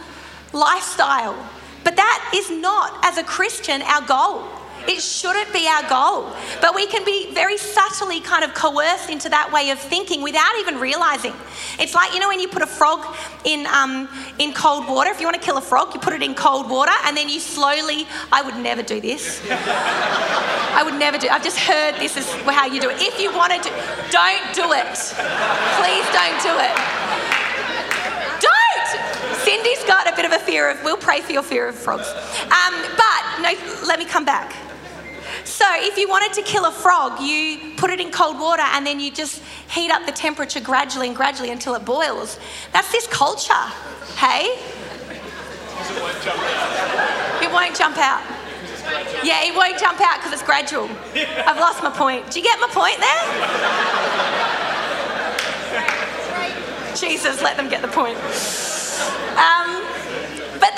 lifestyle. 0.53 1.37
But 1.85 1.97
that 1.97 2.33
is 2.35 2.51
not, 2.51 2.99
as 3.05 3.19
a 3.19 3.25
Christian, 3.25 3.83
our 3.83 4.03
goal. 4.03 4.58
It 4.87 5.03
shouldn't 5.03 5.53
be 5.53 5.67
our 5.67 5.83
goal. 5.89 6.33
But 6.61 6.75
we 6.75 6.87
can 6.87 7.05
be 7.05 7.33
very 7.33 7.57
subtly 7.57 8.21
kind 8.21 8.45
of 8.45 8.55
coerced 8.55 9.11
into 9.11 9.29
that 9.31 9.51
way 9.53 9.71
of 9.71 9.79
thinking 9.79 10.23
without 10.23 10.53
even 10.61 10.79
realizing. 10.79 11.35
It's 11.79 11.95
like, 11.95 12.13
you 12.15 12.21
know, 12.21 12.29
when 12.29 12.41
you 12.41 12.49
put 12.49 12.63
a 12.63 12.67
frog 12.67 13.17
in, 13.45 13.67
um, 13.67 14.09
in 14.39 14.53
cold 14.53 14.87
water, 14.89 15.11
if 15.11 15.21
you 15.21 15.27
want 15.27 15.41
to 15.41 15.45
kill 15.45 15.59
a 15.59 15.63
frog, 15.63 15.95
you 15.95 16.01
put 16.01 16.13
it 16.13 16.23
in 16.23 16.35
cold 16.35 16.71
water 16.71 16.93
and 17.05 17.17
then 17.17 17.29
you 17.29 17.41
slowly, 17.41 18.07
I 18.33 18.43
would 18.43 18.57
never 18.57 18.83
do 18.83 19.01
this. 19.01 19.43
I 19.51 20.83
would 20.85 20.95
never 20.95 21.19
do 21.19 21.29
I've 21.29 21.43
just 21.43 21.59
heard 21.59 21.97
this 21.97 22.17
is 22.17 22.31
how 22.45 22.67
you 22.67 22.81
do 22.81 22.91
it. 22.91 22.97
If 23.01 23.21
you 23.21 23.35
want 23.35 23.53
to 23.53 23.59
do 23.59 23.75
don't 24.11 24.55
do 24.55 24.73
it. 24.73 24.95
Please 25.81 26.07
don't 26.15 26.39
do 26.43 26.55
it. 26.55 26.75
Don't! 28.41 29.39
Cindy's 29.41 29.83
got 29.85 30.11
a 30.13 30.15
bit 30.15 30.25
of 30.25 30.33
a 30.33 30.39
fear 30.39 30.71
of, 30.71 30.83
we'll 30.85 30.97
pray 30.97 31.21
for 31.21 31.33
your 31.33 31.43
fear 31.43 31.69
of 31.69 31.75
frogs. 31.75 32.09
Um, 32.45 32.75
but 32.97 33.41
no, 33.41 33.53
let 33.87 33.99
me 33.99 34.05
come 34.05 34.25
back. 34.25 34.55
So, 35.49 35.65
if 35.77 35.97
you 35.97 36.07
wanted 36.11 36.35
to 36.35 36.43
kill 36.43 36.67
a 36.67 36.71
frog, 36.71 37.23
you 37.23 37.73
put 37.79 37.89
it 37.89 38.01
in 38.01 38.11
cold 38.11 38.39
water 38.39 38.63
and 38.63 38.87
then 38.87 39.01
you 39.01 39.11
just 39.11 39.43
heat 39.71 39.91
up 39.91 40.05
the 40.05 40.13
temperature 40.13 40.61
gradually 40.61 41.07
and 41.09 41.17
gradually 41.17 41.51
until 41.51 41.75
it 41.75 41.87
boils. 41.87 42.39
That's 42.75 42.93
this 42.93 43.07
culture, 43.07 43.55
hey? 44.17 44.45
It 44.45 46.03
won't 46.03 46.23
jump 46.23 46.39
out. 46.39 47.43
It 47.43 47.51
won't 47.51 47.75
jump 47.75 47.97
out. 47.97 48.23
Yeah, 49.25 49.43
it 49.43 49.57
won't 49.57 49.79
jump 49.79 49.99
out 50.03 50.19
because 50.19 50.35
it's 50.35 50.43
gradual. 50.43 50.85
I've 51.17 51.57
lost 51.57 51.83
my 51.83 51.91
point. 51.91 52.31
Do 52.31 52.41
you 52.41 52.45
get 52.45 52.61
my 52.61 52.69
point 52.69 52.99
there? 53.01 53.25
Jesus, 56.95 57.41
let 57.41 57.57
them 57.57 57.71
get 57.71 57.81
the 57.81 57.89
point. 57.89 58.19
Um, 59.39 59.88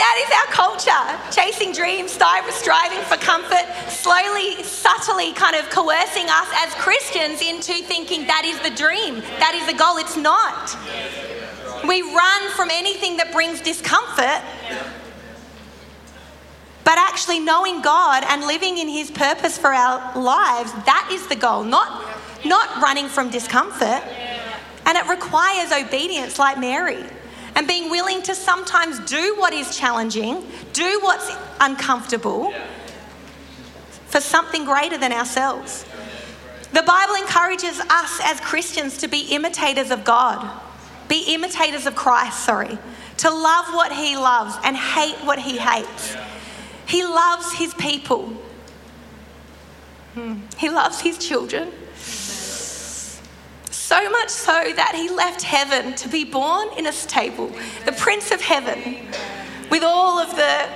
that 0.00 0.16
is 0.16 0.30
our 0.32 0.48
culture 0.56 1.30
chasing 1.30 1.72
dreams, 1.72 2.10
striving 2.10 3.04
for 3.04 3.16
comfort, 3.18 3.68
slowly, 3.88 4.62
subtly 4.62 5.32
kind 5.34 5.54
of 5.54 5.68
coercing 5.68 6.24
us 6.24 6.48
as 6.64 6.72
Christians 6.74 7.42
into 7.42 7.74
thinking 7.84 8.26
that 8.26 8.44
is 8.46 8.58
the 8.60 8.74
dream, 8.74 9.20
that 9.38 9.52
is 9.54 9.66
the 9.66 9.78
goal. 9.78 9.98
It's 9.98 10.16
not. 10.16 10.74
We 11.86 12.00
run 12.00 12.50
from 12.52 12.70
anything 12.70 13.18
that 13.18 13.30
brings 13.30 13.60
discomfort. 13.60 14.40
But 16.82 16.98
actually, 16.98 17.40
knowing 17.40 17.82
God 17.82 18.24
and 18.26 18.46
living 18.46 18.78
in 18.78 18.88
His 18.88 19.10
purpose 19.10 19.58
for 19.58 19.72
our 19.72 20.18
lives, 20.18 20.72
that 20.72 21.10
is 21.12 21.26
the 21.26 21.36
goal, 21.36 21.62
not, 21.62 22.04
not 22.46 22.82
running 22.82 23.08
from 23.08 23.30
discomfort. 23.30 24.02
And 24.86 24.96
it 24.96 25.06
requires 25.08 25.72
obedience, 25.72 26.38
like 26.38 26.58
Mary 26.58 27.04
and 27.54 27.66
being 27.66 27.90
willing 27.90 28.22
to 28.22 28.34
sometimes 28.34 28.98
do 29.00 29.34
what 29.38 29.52
is 29.52 29.76
challenging, 29.76 30.44
do 30.72 31.00
what's 31.02 31.34
uncomfortable 31.60 32.52
for 34.06 34.20
something 34.20 34.64
greater 34.64 34.98
than 34.98 35.12
ourselves. 35.12 35.84
The 36.72 36.82
Bible 36.82 37.14
encourages 37.16 37.80
us 37.80 38.20
as 38.22 38.40
Christians 38.40 38.98
to 38.98 39.08
be 39.08 39.34
imitators 39.34 39.90
of 39.90 40.04
God, 40.04 40.48
be 41.08 41.34
imitators 41.34 41.86
of 41.86 41.96
Christ, 41.96 42.44
sorry, 42.44 42.78
to 43.18 43.30
love 43.30 43.66
what 43.74 43.92
He 43.92 44.16
loves 44.16 44.56
and 44.64 44.76
hate 44.76 45.16
what 45.24 45.38
He 45.38 45.58
hates. 45.58 46.16
He 46.86 47.04
loves 47.04 47.52
His 47.52 47.74
people, 47.74 48.28
hmm. 50.14 50.36
He 50.56 50.70
loves 50.70 51.00
His 51.00 51.18
children. 51.18 51.72
So 53.90 54.08
much 54.08 54.28
so 54.28 54.52
that 54.52 54.92
he 54.94 55.10
left 55.10 55.42
heaven 55.42 55.96
to 55.96 56.08
be 56.08 56.22
born 56.22 56.68
in 56.78 56.86
a 56.86 56.92
stable, 56.92 57.50
the 57.86 57.90
Prince 57.90 58.30
of 58.30 58.40
Heaven, 58.40 58.98
with 59.68 59.82
all 59.82 60.20
of 60.20 60.36
the 60.36 60.68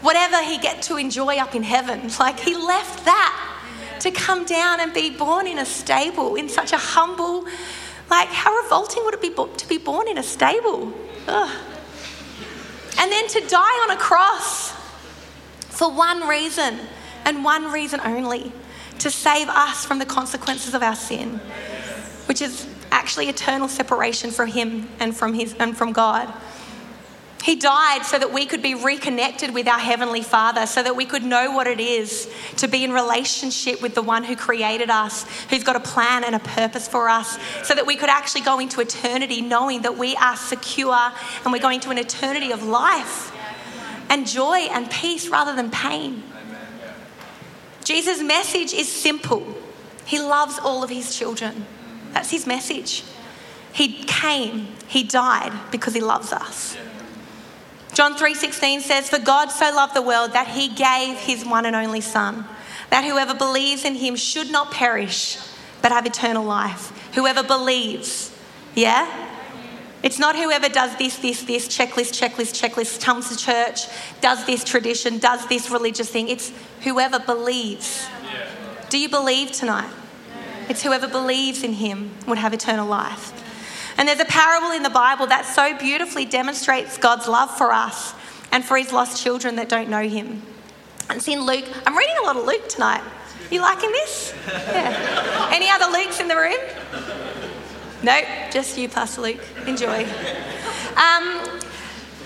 whatever 0.00 0.42
he 0.42 0.56
get 0.56 0.80
to 0.84 0.96
enjoy 0.96 1.36
up 1.36 1.54
in 1.54 1.64
heaven. 1.64 2.10
Like 2.18 2.40
he 2.40 2.54
left 2.54 3.04
that 3.04 3.66
to 4.00 4.10
come 4.10 4.46
down 4.46 4.80
and 4.80 4.94
be 4.94 5.10
born 5.10 5.46
in 5.46 5.58
a 5.58 5.66
stable 5.66 6.34
in 6.36 6.48
such 6.48 6.72
a 6.72 6.78
humble, 6.78 7.44
like, 8.08 8.28
how 8.28 8.50
revolting 8.62 9.04
would 9.04 9.12
it 9.12 9.20
be 9.20 9.34
to 9.34 9.68
be 9.68 9.76
born 9.76 10.08
in 10.08 10.16
a 10.16 10.22
stable? 10.22 10.94
Ugh. 11.28 11.50
And 12.98 13.12
then 13.12 13.28
to 13.28 13.40
die 13.48 13.78
on 13.84 13.90
a 13.90 13.98
cross 13.98 14.70
for 15.68 15.92
one 15.92 16.26
reason 16.26 16.78
and 17.26 17.44
one 17.44 17.70
reason 17.70 18.00
only 18.02 18.50
to 19.00 19.10
save 19.10 19.50
us 19.50 19.84
from 19.84 19.98
the 19.98 20.06
consequences 20.06 20.72
of 20.72 20.82
our 20.82 20.96
sin, 20.96 21.38
which 22.26 22.40
is 22.40 22.66
actually 22.90 23.28
eternal 23.28 23.68
separation 23.68 24.30
from 24.30 24.48
Him 24.48 24.88
and 25.00 25.16
from, 25.16 25.34
his, 25.34 25.54
and 25.54 25.76
from 25.76 25.92
God. 25.92 26.32
He 27.42 27.56
died 27.56 28.04
so 28.04 28.20
that 28.20 28.32
we 28.32 28.46
could 28.46 28.62
be 28.62 28.76
reconnected 28.76 29.52
with 29.52 29.66
our 29.66 29.78
Heavenly 29.78 30.22
Father, 30.22 30.64
so 30.64 30.80
that 30.80 30.94
we 30.94 31.04
could 31.04 31.24
know 31.24 31.50
what 31.50 31.66
it 31.66 31.80
is 31.80 32.32
to 32.58 32.68
be 32.68 32.84
in 32.84 32.92
relationship 32.92 33.82
with 33.82 33.96
the 33.96 34.02
one 34.02 34.22
who 34.22 34.36
created 34.36 34.90
us, 34.90 35.26
who's 35.50 35.64
got 35.64 35.74
a 35.74 35.80
plan 35.80 36.22
and 36.22 36.36
a 36.36 36.38
purpose 36.38 36.86
for 36.86 37.08
us, 37.08 37.36
so 37.64 37.74
that 37.74 37.84
we 37.84 37.96
could 37.96 38.08
actually 38.08 38.42
go 38.42 38.60
into 38.60 38.80
eternity 38.80 39.40
knowing 39.40 39.82
that 39.82 39.98
we 39.98 40.14
are 40.16 40.36
secure 40.36 41.12
and 41.42 41.52
we're 41.52 41.58
going 41.58 41.80
to 41.80 41.90
an 41.90 41.98
eternity 41.98 42.52
of 42.52 42.62
life 42.62 43.32
and 44.08 44.24
joy 44.24 44.68
and 44.70 44.88
peace 44.88 45.28
rather 45.28 45.56
than 45.56 45.68
pain. 45.68 46.22
Jesus' 47.82 48.22
message 48.22 48.72
is 48.72 48.90
simple 48.90 49.44
He 50.04 50.20
loves 50.20 50.60
all 50.60 50.84
of 50.84 50.90
His 50.90 51.16
children. 51.16 51.66
That's 52.12 52.30
His 52.30 52.46
message. 52.46 53.04
He 53.72 54.04
came, 54.04 54.68
He 54.86 55.02
died 55.02 55.52
because 55.70 55.94
He 55.94 56.00
loves 56.00 56.32
us. 56.32 56.76
John 57.94 58.14
3:16 58.14 58.80
says 58.80 59.10
for 59.10 59.18
God 59.18 59.50
so 59.50 59.70
loved 59.74 59.94
the 59.94 60.00
world 60.00 60.32
that 60.32 60.48
he 60.48 60.68
gave 60.68 61.18
his 61.18 61.44
one 61.44 61.66
and 61.66 61.76
only 61.76 62.00
son 62.00 62.46
that 62.88 63.04
whoever 63.04 63.34
believes 63.34 63.84
in 63.84 63.96
him 63.96 64.16
should 64.16 64.50
not 64.50 64.70
perish 64.70 65.36
but 65.82 65.92
have 65.92 66.06
eternal 66.06 66.44
life. 66.44 66.90
Whoever 67.14 67.42
believes. 67.42 68.34
Yeah? 68.74 69.28
It's 70.02 70.18
not 70.18 70.36
whoever 70.36 70.68
does 70.68 70.96
this, 70.96 71.18
this, 71.18 71.42
this, 71.42 71.68
checklist, 71.68 72.18
checklist, 72.18 72.60
checklist, 72.60 73.04
comes 73.04 73.28
to 73.28 73.36
church, 73.36 73.86
does 74.20 74.44
this 74.46 74.64
tradition, 74.64 75.18
does 75.18 75.46
this 75.48 75.70
religious 75.70 76.08
thing. 76.08 76.28
It's 76.28 76.50
whoever 76.82 77.18
believes. 77.18 78.06
Do 78.88 78.98
you 78.98 79.08
believe 79.08 79.52
tonight? 79.52 79.90
It's 80.68 80.82
whoever 80.82 81.08
believes 81.08 81.62
in 81.62 81.74
him 81.74 82.10
would 82.26 82.38
have 82.38 82.52
eternal 82.52 82.86
life. 82.86 83.38
And 83.98 84.08
there's 84.08 84.20
a 84.20 84.24
parable 84.24 84.70
in 84.70 84.82
the 84.82 84.90
Bible 84.90 85.26
that 85.26 85.44
so 85.44 85.76
beautifully 85.76 86.24
demonstrates 86.24 86.96
God's 86.96 87.28
love 87.28 87.56
for 87.56 87.72
us 87.72 88.14
and 88.50 88.64
for 88.64 88.76
his 88.76 88.92
lost 88.92 89.22
children 89.22 89.56
that 89.56 89.68
don't 89.68 89.88
know 89.88 90.08
him. 90.08 90.42
It's 91.10 91.28
in 91.28 91.44
Luke. 91.44 91.64
I'm 91.86 91.96
reading 91.96 92.16
a 92.22 92.24
lot 92.24 92.36
of 92.36 92.44
Luke 92.46 92.68
tonight. 92.68 93.02
You 93.50 93.60
liking 93.60 93.90
this? 93.90 94.34
Yeah. 94.46 95.50
Any 95.52 95.68
other 95.68 95.86
Lukes 95.86 96.20
in 96.20 96.28
the 96.28 96.36
room? 96.36 96.56
Nope, 98.02 98.24
just 98.50 98.78
you, 98.78 98.88
Pastor 98.88 99.20
Luke. 99.20 99.40
Enjoy. 99.66 100.04
Um, 100.96 101.60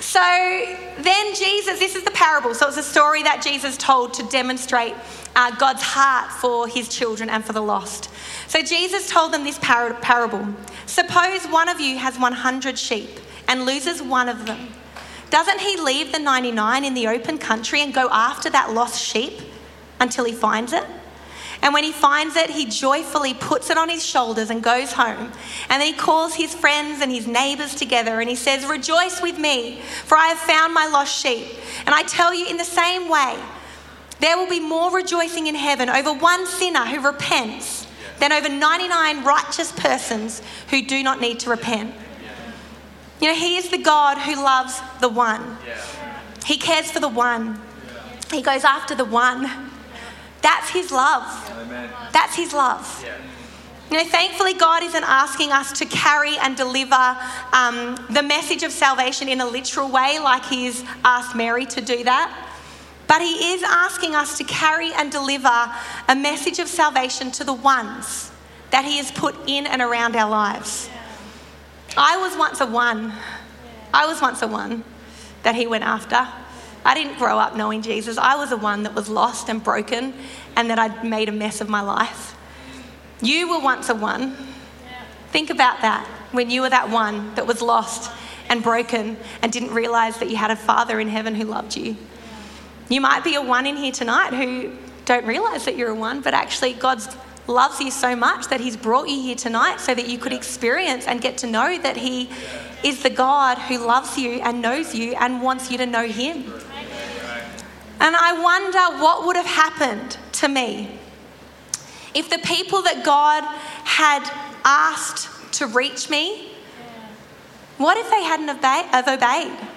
so 0.01 0.21
then 0.99 1.35
Jesus, 1.35 1.79
this 1.79 1.97
is 1.97 2.05
the 2.05 2.13
parable. 2.13 2.55
So 2.55 2.69
it's 2.69 2.77
a 2.77 2.83
story 2.83 3.23
that 3.25 3.43
Jesus 3.43 3.77
told 3.77 4.15
to 4.15 4.23
demonstrate 4.29 4.95
uh, 5.37 5.55
God's 5.57 5.83
heart 5.83 6.33
for 6.33 6.67
his 6.67 6.89
children 6.89 7.29
and 7.29 7.45
for 7.45 7.53
the 7.53 7.61
lost. 7.61 8.11
So 8.49 8.63
Jesus 8.63 9.09
told 9.09 9.33
them 9.33 9.45
this 9.45 9.59
par- 9.59 9.95
parable 9.95 10.49
Suppose 10.87 11.47
one 11.47 11.69
of 11.69 11.79
you 11.79 11.99
has 11.99 12.19
100 12.19 12.79
sheep 12.79 13.21
and 13.47 13.67
loses 13.67 14.03
one 14.03 14.29
of 14.29 14.47
them. 14.47 14.69
Doesn't 15.31 15.61
he 15.61 15.77
leave 15.81 16.13
the 16.13 16.19
99 16.19 16.85
in 16.85 16.95
the 16.95 17.09
open 17.09 17.39
country 17.39 17.83
and 17.83 17.93
go 17.93 18.09
after 18.11 18.49
that 18.51 18.73
lost 18.73 19.03
sheep 19.03 19.41
until 20.01 20.25
he 20.25 20.33
finds 20.33 20.73
it? 20.73 20.85
And 21.63 21.75
when 21.75 21.85
he 21.85 21.93
finds 21.93 22.37
it, 22.37 22.51
he 22.51 22.67
joyfully 22.67 23.35
puts 23.35 23.71
it 23.71 23.79
on 23.79 23.89
his 23.89 24.05
shoulders 24.05 24.51
and 24.51 24.63
goes 24.63 24.93
home. 24.93 25.33
And 25.69 25.83
then 25.83 25.93
he 25.93 25.95
calls 25.95 26.35
his 26.35 26.55
friends 26.55 27.01
and 27.01 27.11
his 27.11 27.27
neighbors 27.27 27.75
together 27.75 28.21
and 28.21 28.29
he 28.29 28.37
says, 28.37 28.65
Rejoice 28.67 29.21
with 29.21 29.39
me, 29.39 29.81
for 30.05 30.17
I 30.17 30.29
have 30.29 30.39
found 30.39 30.73
my 30.73 30.87
lost 30.87 31.21
sheep. 31.21 31.47
And 31.85 31.95
I 31.95 32.03
tell 32.05 32.33
you, 32.33 32.47
in 32.47 32.57
the 32.57 32.65
same 32.65 33.09
way, 33.09 33.37
there 34.21 34.37
will 34.37 34.49
be 34.49 34.61
more 34.61 34.95
rejoicing 34.95 35.47
in 35.47 35.55
heaven 35.55 35.89
over 35.91 36.13
one 36.13 36.47
sinner 36.47 36.87
who 36.87 37.01
repents 37.01 37.87
than 38.19 38.33
over 38.33 38.49
99 38.49 39.25
righteous 39.25 39.73
persons 39.73 40.43
who 40.71 40.83
do 40.83 41.03
not 41.03 41.21
need 41.21 41.41
to 41.41 41.51
repent. 41.51 41.95
You 43.21 43.29
know, 43.29 43.35
He 43.35 43.57
is 43.57 43.69
the 43.71 43.79
God 43.79 44.19
who 44.19 44.35
loves 44.37 44.81
the 45.01 45.09
one, 45.09 45.59
He 46.45 46.57
cares 46.57 46.91
for 46.91 47.01
the 47.01 47.09
one, 47.09 47.61
He 48.31 48.43
goes 48.43 48.65
after 48.65 48.95
the 48.95 49.05
one. 49.05 49.51
That's 50.43 50.71
His 50.71 50.93
love. 50.93 51.25
That's 52.13 52.37
His 52.37 52.53
love. 52.53 53.05
You 53.91 53.99
know, 53.99 54.05
thankfully, 54.05 54.55
God 54.55 54.83
isn't 54.83 55.05
asking 55.05 55.53
us 55.53 55.73
to 55.79 55.87
carry 55.87 56.37
and 56.39 56.57
deliver 56.57 57.17
um, 57.53 57.97
the 58.11 58.23
message 58.23 58.63
of 58.63 58.73
salvation 58.73 59.29
in 59.29 59.41
a 59.41 59.47
literal 59.47 59.89
way, 59.89 60.19
like 60.19 60.45
He's 60.45 60.85
asked 61.05 61.37
Mary 61.37 61.67
to 61.67 61.81
do 61.81 62.05
that. 62.05 62.46
But 63.07 63.23
he 63.23 63.53
is 63.53 63.63
asking 63.63 64.15
us 64.15 64.39
to 64.39 64.45
carry 64.45 64.93
and 64.93 65.13
deliver 65.13 65.73
a 66.09 66.17
message 66.17 66.59
of 66.59 66.69
salvation 66.69 67.31
to 67.33 67.45
the 67.45 67.55
ones 67.55 68.31
that 68.71 68.85
he 68.85 68.97
has 68.99 69.11
put 69.11 69.37
in 69.47 69.67
and 69.67 69.81
around 69.81 70.17
our 70.17 70.29
lives. 70.29 70.91
I 71.97 72.17
was 72.17 72.37
once 72.37 72.61
a 72.61 72.67
one. 72.67 73.13
I 73.95 74.07
was 74.07 74.21
once 74.21 74.43
a 74.43 74.49
one 74.49 74.85
that 75.45 75.55
he 75.55 75.67
went 75.67 75.85
after. 75.85 76.27
I 76.85 76.95
didn't 76.95 77.19
grow 77.19 77.39
up 77.39 77.57
knowing 77.57 77.83
Jesus. 77.83 78.19
I 78.19 78.37
was 78.37 78.53
a 78.53 78.57
one 78.57 78.83
that 78.83 78.95
was 78.95 79.09
lost 79.09 79.49
and 79.49 79.63
broken 79.63 80.15
and 80.57 80.71
that 80.71 80.79
I'd 80.79 81.05
made 81.05 81.29
a 81.29 81.33
mess 81.33 81.61
of 81.61 81.69
my 81.69 81.81
life. 81.81 82.37
You 83.23 83.49
were 83.49 83.61
once 83.61 83.89
a 83.89 83.95
one. 83.95 84.37
Think 85.31 85.51
about 85.51 85.81
that 85.83 86.07
when 86.33 86.51
you 86.51 86.61
were 86.63 86.71
that 86.71 86.91
one 86.91 87.35
that 87.35 87.47
was 87.47 87.63
lost 87.63 88.11
and 88.49 88.63
broken 88.63 89.17
and 89.43 89.53
didn't 89.53 89.73
realize 89.73 90.19
that 90.19 90.31
you 90.31 90.37
had 90.37 90.51
a 90.51 90.57
father 90.57 91.01
in 91.01 91.09
heaven 91.09 91.35
who 91.35 91.45
loved 91.45 91.77
you. 91.77 91.97
You 92.89 93.01
might 93.01 93.25
be 93.25 93.35
a 93.35 93.43
one 93.43 93.67
in 93.67 93.77
here 93.77 93.93
tonight 93.93 94.33
who 94.33 94.73
don't 95.05 95.27
realize 95.27 95.65
that 95.65 95.77
you're 95.77 95.91
a 95.91 95.95
one, 95.95 96.21
but 96.21 96.35
actually, 96.35 96.73
God 96.73 97.03
loves 97.49 97.81
you 97.81 97.91
so 97.91 98.15
much 98.15 98.49
that 98.49 98.61
He's 98.61 98.77
brought 98.77 99.09
you 99.09 99.21
here 99.21 99.35
tonight 99.35 99.81
so 99.81 99.95
that 99.95 100.09
you 100.09 100.19
could 100.19 100.33
experience 100.33 101.07
and 101.07 101.21
get 101.21 101.39
to 101.39 101.47
know 101.47 101.79
that 101.79 101.97
He 101.97 102.31
is 102.85 103.03
the 103.03 103.11
God 103.11 103.59
who 103.59 103.79
loves 103.79 104.17
you 104.17 104.41
and 104.43 104.63
knows 104.63 104.95
you 104.95 105.15
and 105.15 105.43
wants 105.43 105.71
you 105.71 105.79
to 105.79 105.87
know 105.87 106.07
Him. 106.07 106.53
And 107.99 108.15
I 108.15 108.41
wonder 108.41 109.03
what 109.03 109.27
would 109.27 109.37
have 109.37 109.47
happened 109.47 110.19
to 110.33 110.49
me 110.49 110.99
if 112.15 112.31
the 112.31 112.39
people 112.39 112.83
that 112.83 113.05
God 113.05 113.45
had 113.85 114.23
asked 114.65 115.53
to 115.55 115.67
reach 115.67 116.09
me, 116.09 116.53
what 117.79 117.97
if 117.99 118.09
they 118.11 118.23
hadn't 118.23 118.49
obeyed? 118.49 119.69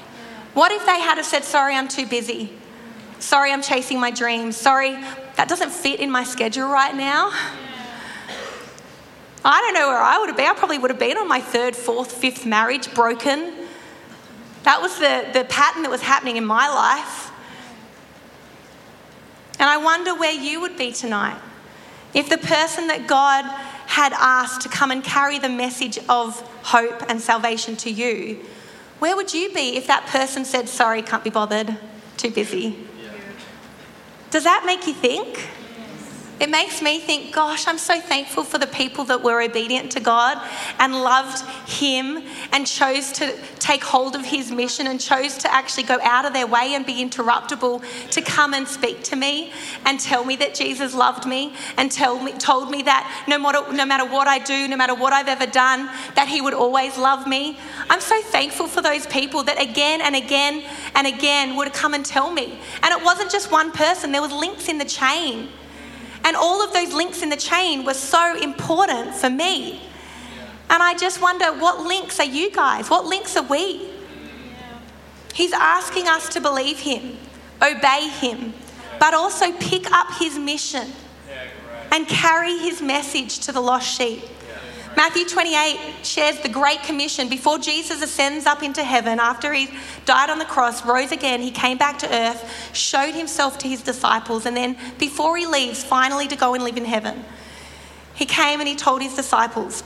What 0.54 0.72
if 0.72 0.86
they 0.86 1.00
had 1.00 1.18
have 1.18 1.26
said, 1.26 1.44
Sorry, 1.44 1.76
I'm 1.76 1.88
too 1.88 2.08
busy? 2.08 2.59
Sorry, 3.20 3.52
I'm 3.52 3.62
chasing 3.62 4.00
my 4.00 4.12
dreams. 4.12 4.56
Sorry, 4.56 4.92
that 5.36 5.48
doesn't 5.48 5.72
fit 5.72 6.00
in 6.00 6.10
my 6.10 6.24
schedule 6.24 6.70
right 6.70 6.96
now. 6.96 7.32
I 9.44 9.62
don't 9.62 9.74
know 9.74 9.88
where 9.88 10.02
I 10.02 10.18
would 10.20 10.30
have 10.30 10.38
been. 10.38 10.48
I 10.48 10.54
probably 10.54 10.80
would 10.80 10.90
have 10.90 11.00
been 11.00 11.18
on 11.18 11.28
my 11.28 11.42
third, 11.42 11.76
fourth, 11.76 12.12
fifth 12.12 12.46
marriage, 12.46 12.94
broken. 12.94 13.54
That 14.64 14.82
was 14.82 14.98
the, 15.00 15.28
the 15.34 15.46
pattern 15.46 15.84
that 15.84 15.92
was 15.92 16.02
happening 16.02 16.38
in 16.38 16.46
my 16.46 16.68
life. 16.70 17.32
And 19.60 19.70
I 19.70 19.78
wonder 19.78 20.16
where 20.16 20.32
you 20.32 20.62
would 20.62 20.78
be 20.78 20.92
tonight 20.92 21.40
if 22.14 22.30
the 22.30 22.38
person 22.38 22.88
that 22.88 23.08
God 23.08 23.46
had 23.88 24.14
asked 24.14 24.62
to 24.62 24.70
come 24.70 24.92
and 24.92 25.04
carry 25.04 25.40
the 25.40 25.50
message 25.50 26.00
of 26.10 26.40
hope 26.64 27.04
and 27.10 27.22
salvation 27.22 27.76
to 27.78 27.92
you, 27.92 28.40
where 29.00 29.16
would 29.16 29.34
you 29.34 29.54
be 29.54 29.78
if 29.78 29.88
that 29.88 30.06
person 30.08 30.46
said, 30.46 30.70
Sorry, 30.70 31.02
can't 31.02 31.24
be 31.24 31.30
bothered, 31.30 31.78
too 32.18 32.32
busy? 32.32 32.89
Does 34.32 34.44
that 34.44 34.64
make 34.66 34.86
you 34.86 34.94
think? 34.94 35.50
It 36.40 36.50
makes 36.50 36.82
me 36.82 37.00
think, 37.00 37.34
gosh, 37.34 37.68
I'm 37.68 37.78
so 37.78 38.00
thankful 38.00 38.46
for 38.46 38.58
the 38.58 38.68
people 38.68 39.04
that 39.06 39.22
were 39.22 39.42
obedient 39.42 39.92
to 39.92 40.00
God 40.00 40.42
and 40.80 40.94
loved 40.94 41.46
Him 41.70 42.24
and 42.54 42.66
chose 42.66 43.12
to 43.14 43.36
take 43.60 43.84
hold 43.84 44.16
of 44.16 44.24
His 44.24 44.50
mission 44.50 44.88
and 44.88 45.02
chose 45.02 45.38
to 45.40 45.54
actually 45.54 45.84
go 45.84 46.00
out 46.02 46.24
of 46.24 46.32
their 46.32 46.48
way 46.48 46.76
and 46.76 46.86
be 46.86 47.04
interruptible 47.04 47.84
to 48.12 48.22
come 48.22 48.54
and 48.54 48.66
speak 48.66 49.04
to 49.06 49.18
me 49.18 49.52
and 49.86 50.00
tell 50.00 50.24
me 50.24 50.38
that 50.38 50.56
Jesus 50.56 50.96
loved 50.96 51.26
me 51.26 51.54
and 51.76 51.92
tell 51.92 52.18
me, 52.20 52.32
told 52.32 52.72
me 52.72 52.84
that 52.84 53.26
no 53.28 53.38
matter, 53.38 53.74
no 53.74 53.86
matter 53.86 54.06
what 54.06 54.28
I 54.28 54.40
do, 54.40 54.70
no 54.70 54.78
matter 54.78 54.96
what 54.96 55.12
I've 55.12 55.28
ever 55.28 55.46
done, 55.46 55.88
that 56.16 56.30
He 56.30 56.40
would 56.40 56.54
always 56.54 56.98
love 56.98 57.28
me. 57.28 57.58
I'm 57.90 58.02
so 58.02 58.22
thankful 58.22 58.68
for 58.68 58.82
those 58.82 59.06
people 59.08 59.44
that 59.44 59.62
again 59.62 60.00
and 60.00 60.16
again 60.16 60.64
and 60.96 61.06
again 61.06 61.58
would 61.58 61.74
come 61.74 61.94
and 61.94 62.06
tell 62.06 62.32
me. 62.32 62.60
And 62.82 62.94
it 62.94 63.04
wasn't 63.04 63.30
just 63.30 63.52
one 63.52 63.74
person, 63.74 64.14
there 64.14 64.22
was 64.22 64.32
links 64.32 64.70
in 64.70 64.78
the 64.78 64.86
chain. 64.86 65.50
And 66.30 66.38
all 66.38 66.64
of 66.64 66.72
those 66.74 66.94
links 66.94 67.24
in 67.24 67.30
the 67.30 67.36
chain 67.36 67.84
were 67.84 67.96
so 67.96 68.38
important 68.40 69.16
for 69.16 69.32
me. 69.32 69.82
And 70.70 70.84
I 70.84 70.94
just 70.94 71.24
wonder 71.24 71.46
what 71.46 71.80
links 71.80 72.20
are 72.20 72.24
you 72.24 72.52
guys? 72.52 72.88
What 72.88 73.06
links 73.06 73.36
are 73.36 73.48
we? 73.48 73.90
He's 75.34 75.54
asking 75.54 76.08
us 76.08 76.30
to 76.30 76.40
believe 76.40 76.82
Him, 76.82 77.18
obey 77.60 78.10
Him, 78.10 78.54
but 79.00 79.16
also 79.16 79.52
pick 79.54 79.92
up 79.92 80.20
His 80.20 80.38
mission 80.38 80.92
and 81.92 82.08
carry 82.08 82.60
his 82.60 82.80
message 82.80 83.40
to 83.40 83.52
the 83.52 83.60
lost 83.60 83.98
sheep. 83.98 84.22
Matthew 84.96 85.26
28 85.26 86.06
shares 86.06 86.40
the 86.40 86.50
Great 86.50 86.84
Commission. 86.84 87.30
Before 87.30 87.58
Jesus 87.58 88.02
ascends 88.02 88.46
up 88.46 88.64
into 88.64 88.84
heaven, 88.84 89.20
after 89.20 89.54
he 89.54 89.70
died 90.06 90.30
on 90.30 90.40
the 90.40 90.46
cross, 90.46 90.86
rose 90.86 91.12
again, 91.12 91.42
he 91.42 91.52
came 91.52 91.78
back 91.78 92.00
to 92.00 92.14
earth, 92.14 92.76
showed 92.76 93.14
himself 93.14 93.58
to 93.60 93.68
his 93.68 93.82
disciples, 93.82 94.46
and 94.46 94.58
then 94.58 94.78
before 94.98 95.38
he 95.38 95.46
leaves, 95.46 95.84
finally 95.84 96.28
to 96.28 96.36
go 96.36 96.54
and 96.54 96.64
live 96.64 96.78
in 96.78 96.86
heaven, 96.86 97.24
he 98.16 98.26
came 98.26 98.60
and 98.60 98.68
he 98.68 98.76
told 98.76 99.02
his 99.02 99.16
disciples, 99.16 99.84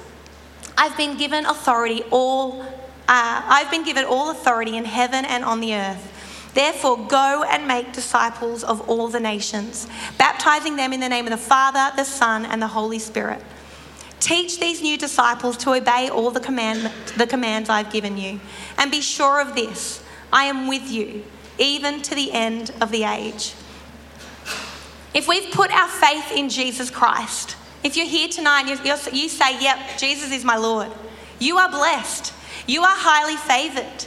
I've 0.77 0.97
been 0.97 1.17
given 1.17 1.45
authority 1.45 2.03
all, 2.09 2.61
uh, 2.61 2.65
I've 3.07 3.69
been 3.69 3.83
given 3.83 4.05
all 4.05 4.31
authority 4.31 4.77
in 4.77 4.85
heaven 4.85 5.25
and 5.25 5.43
on 5.43 5.59
the 5.59 5.75
earth. 5.75 6.09
Therefore, 6.53 6.97
go 7.07 7.43
and 7.43 7.67
make 7.67 7.93
disciples 7.93 8.63
of 8.63 8.87
all 8.89 9.07
the 9.07 9.19
nations, 9.19 9.87
baptizing 10.17 10.75
them 10.75 10.93
in 10.93 10.99
the 10.99 11.09
name 11.09 11.25
of 11.25 11.31
the 11.31 11.37
Father, 11.37 11.95
the 11.95 12.03
Son, 12.03 12.45
and 12.45 12.61
the 12.61 12.67
Holy 12.67 12.99
Spirit. 12.99 13.41
Teach 14.23 14.57
these 14.57 14.81
new 14.81 14.97
disciples 14.97 15.57
to 15.57 15.73
obey 15.73 16.07
all 16.07 16.31
the, 16.31 16.39
command, 16.39 16.89
the 17.17 17.27
commands 17.27 17.67
I've 17.69 17.91
given 17.91 18.17
you. 18.17 18.39
And 18.77 18.89
be 18.89 19.01
sure 19.01 19.41
of 19.41 19.53
this 19.53 20.01
I 20.31 20.45
am 20.45 20.67
with 20.67 20.89
you, 20.89 21.25
even 21.57 22.01
to 22.03 22.15
the 22.15 22.31
end 22.31 22.71
of 22.79 22.89
the 22.89 23.03
age. 23.03 23.53
If 25.13 25.27
we've 25.27 25.51
put 25.51 25.71
our 25.71 25.89
faith 25.89 26.31
in 26.31 26.47
Jesus 26.47 26.89
Christ, 26.89 27.57
if 27.83 27.97
you're 27.97 28.07
here 28.07 28.29
tonight 28.29 28.65
and 28.65 29.13
you 29.13 29.27
say, 29.27 29.61
Yep, 29.61 29.97
Jesus 29.97 30.31
is 30.31 30.45
my 30.45 30.55
Lord, 30.55 30.89
you 31.39 31.57
are 31.57 31.69
blessed. 31.69 32.33
You 32.65 32.83
are 32.83 32.95
highly 32.95 33.35
favored. 33.35 34.05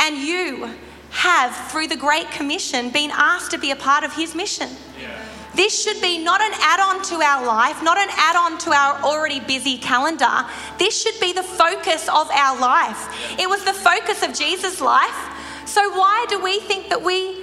And 0.00 0.16
you 0.16 0.70
have, 1.10 1.54
through 1.70 1.86
the 1.86 1.96
Great 1.96 2.32
Commission, 2.32 2.90
been 2.90 3.12
asked 3.12 3.52
to 3.52 3.58
be 3.58 3.70
a 3.70 3.76
part 3.76 4.02
of 4.02 4.12
His 4.14 4.34
mission. 4.34 4.70
Yeah. 5.00 5.22
This 5.56 5.82
should 5.82 6.02
be 6.02 6.18
not 6.18 6.42
an 6.42 6.52
add 6.60 6.80
on 6.80 7.02
to 7.04 7.22
our 7.22 7.46
life, 7.46 7.82
not 7.82 7.96
an 7.96 8.08
add 8.10 8.36
on 8.36 8.58
to 8.58 8.72
our 8.72 9.02
already 9.02 9.40
busy 9.40 9.78
calendar. 9.78 10.44
This 10.78 11.00
should 11.00 11.18
be 11.18 11.32
the 11.32 11.42
focus 11.42 12.08
of 12.10 12.30
our 12.30 12.60
life. 12.60 13.08
It 13.40 13.48
was 13.48 13.64
the 13.64 13.72
focus 13.72 14.22
of 14.22 14.34
Jesus' 14.34 14.82
life. 14.82 15.16
So, 15.64 15.88
why 15.96 16.26
do 16.28 16.42
we 16.42 16.60
think 16.60 16.90
that 16.90 17.02
we 17.02 17.42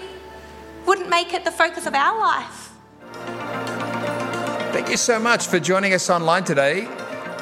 wouldn't 0.86 1.10
make 1.10 1.34
it 1.34 1.44
the 1.44 1.52
focus 1.52 1.88
of 1.88 1.96
our 1.96 2.20
life? 2.20 2.72
Thank 4.72 4.90
you 4.90 4.98
so 4.98 5.20
much 5.20 5.48
for 5.48 5.60
joining 5.60 5.94
us 5.94 6.08
online 6.10 6.44
today. 6.44 6.88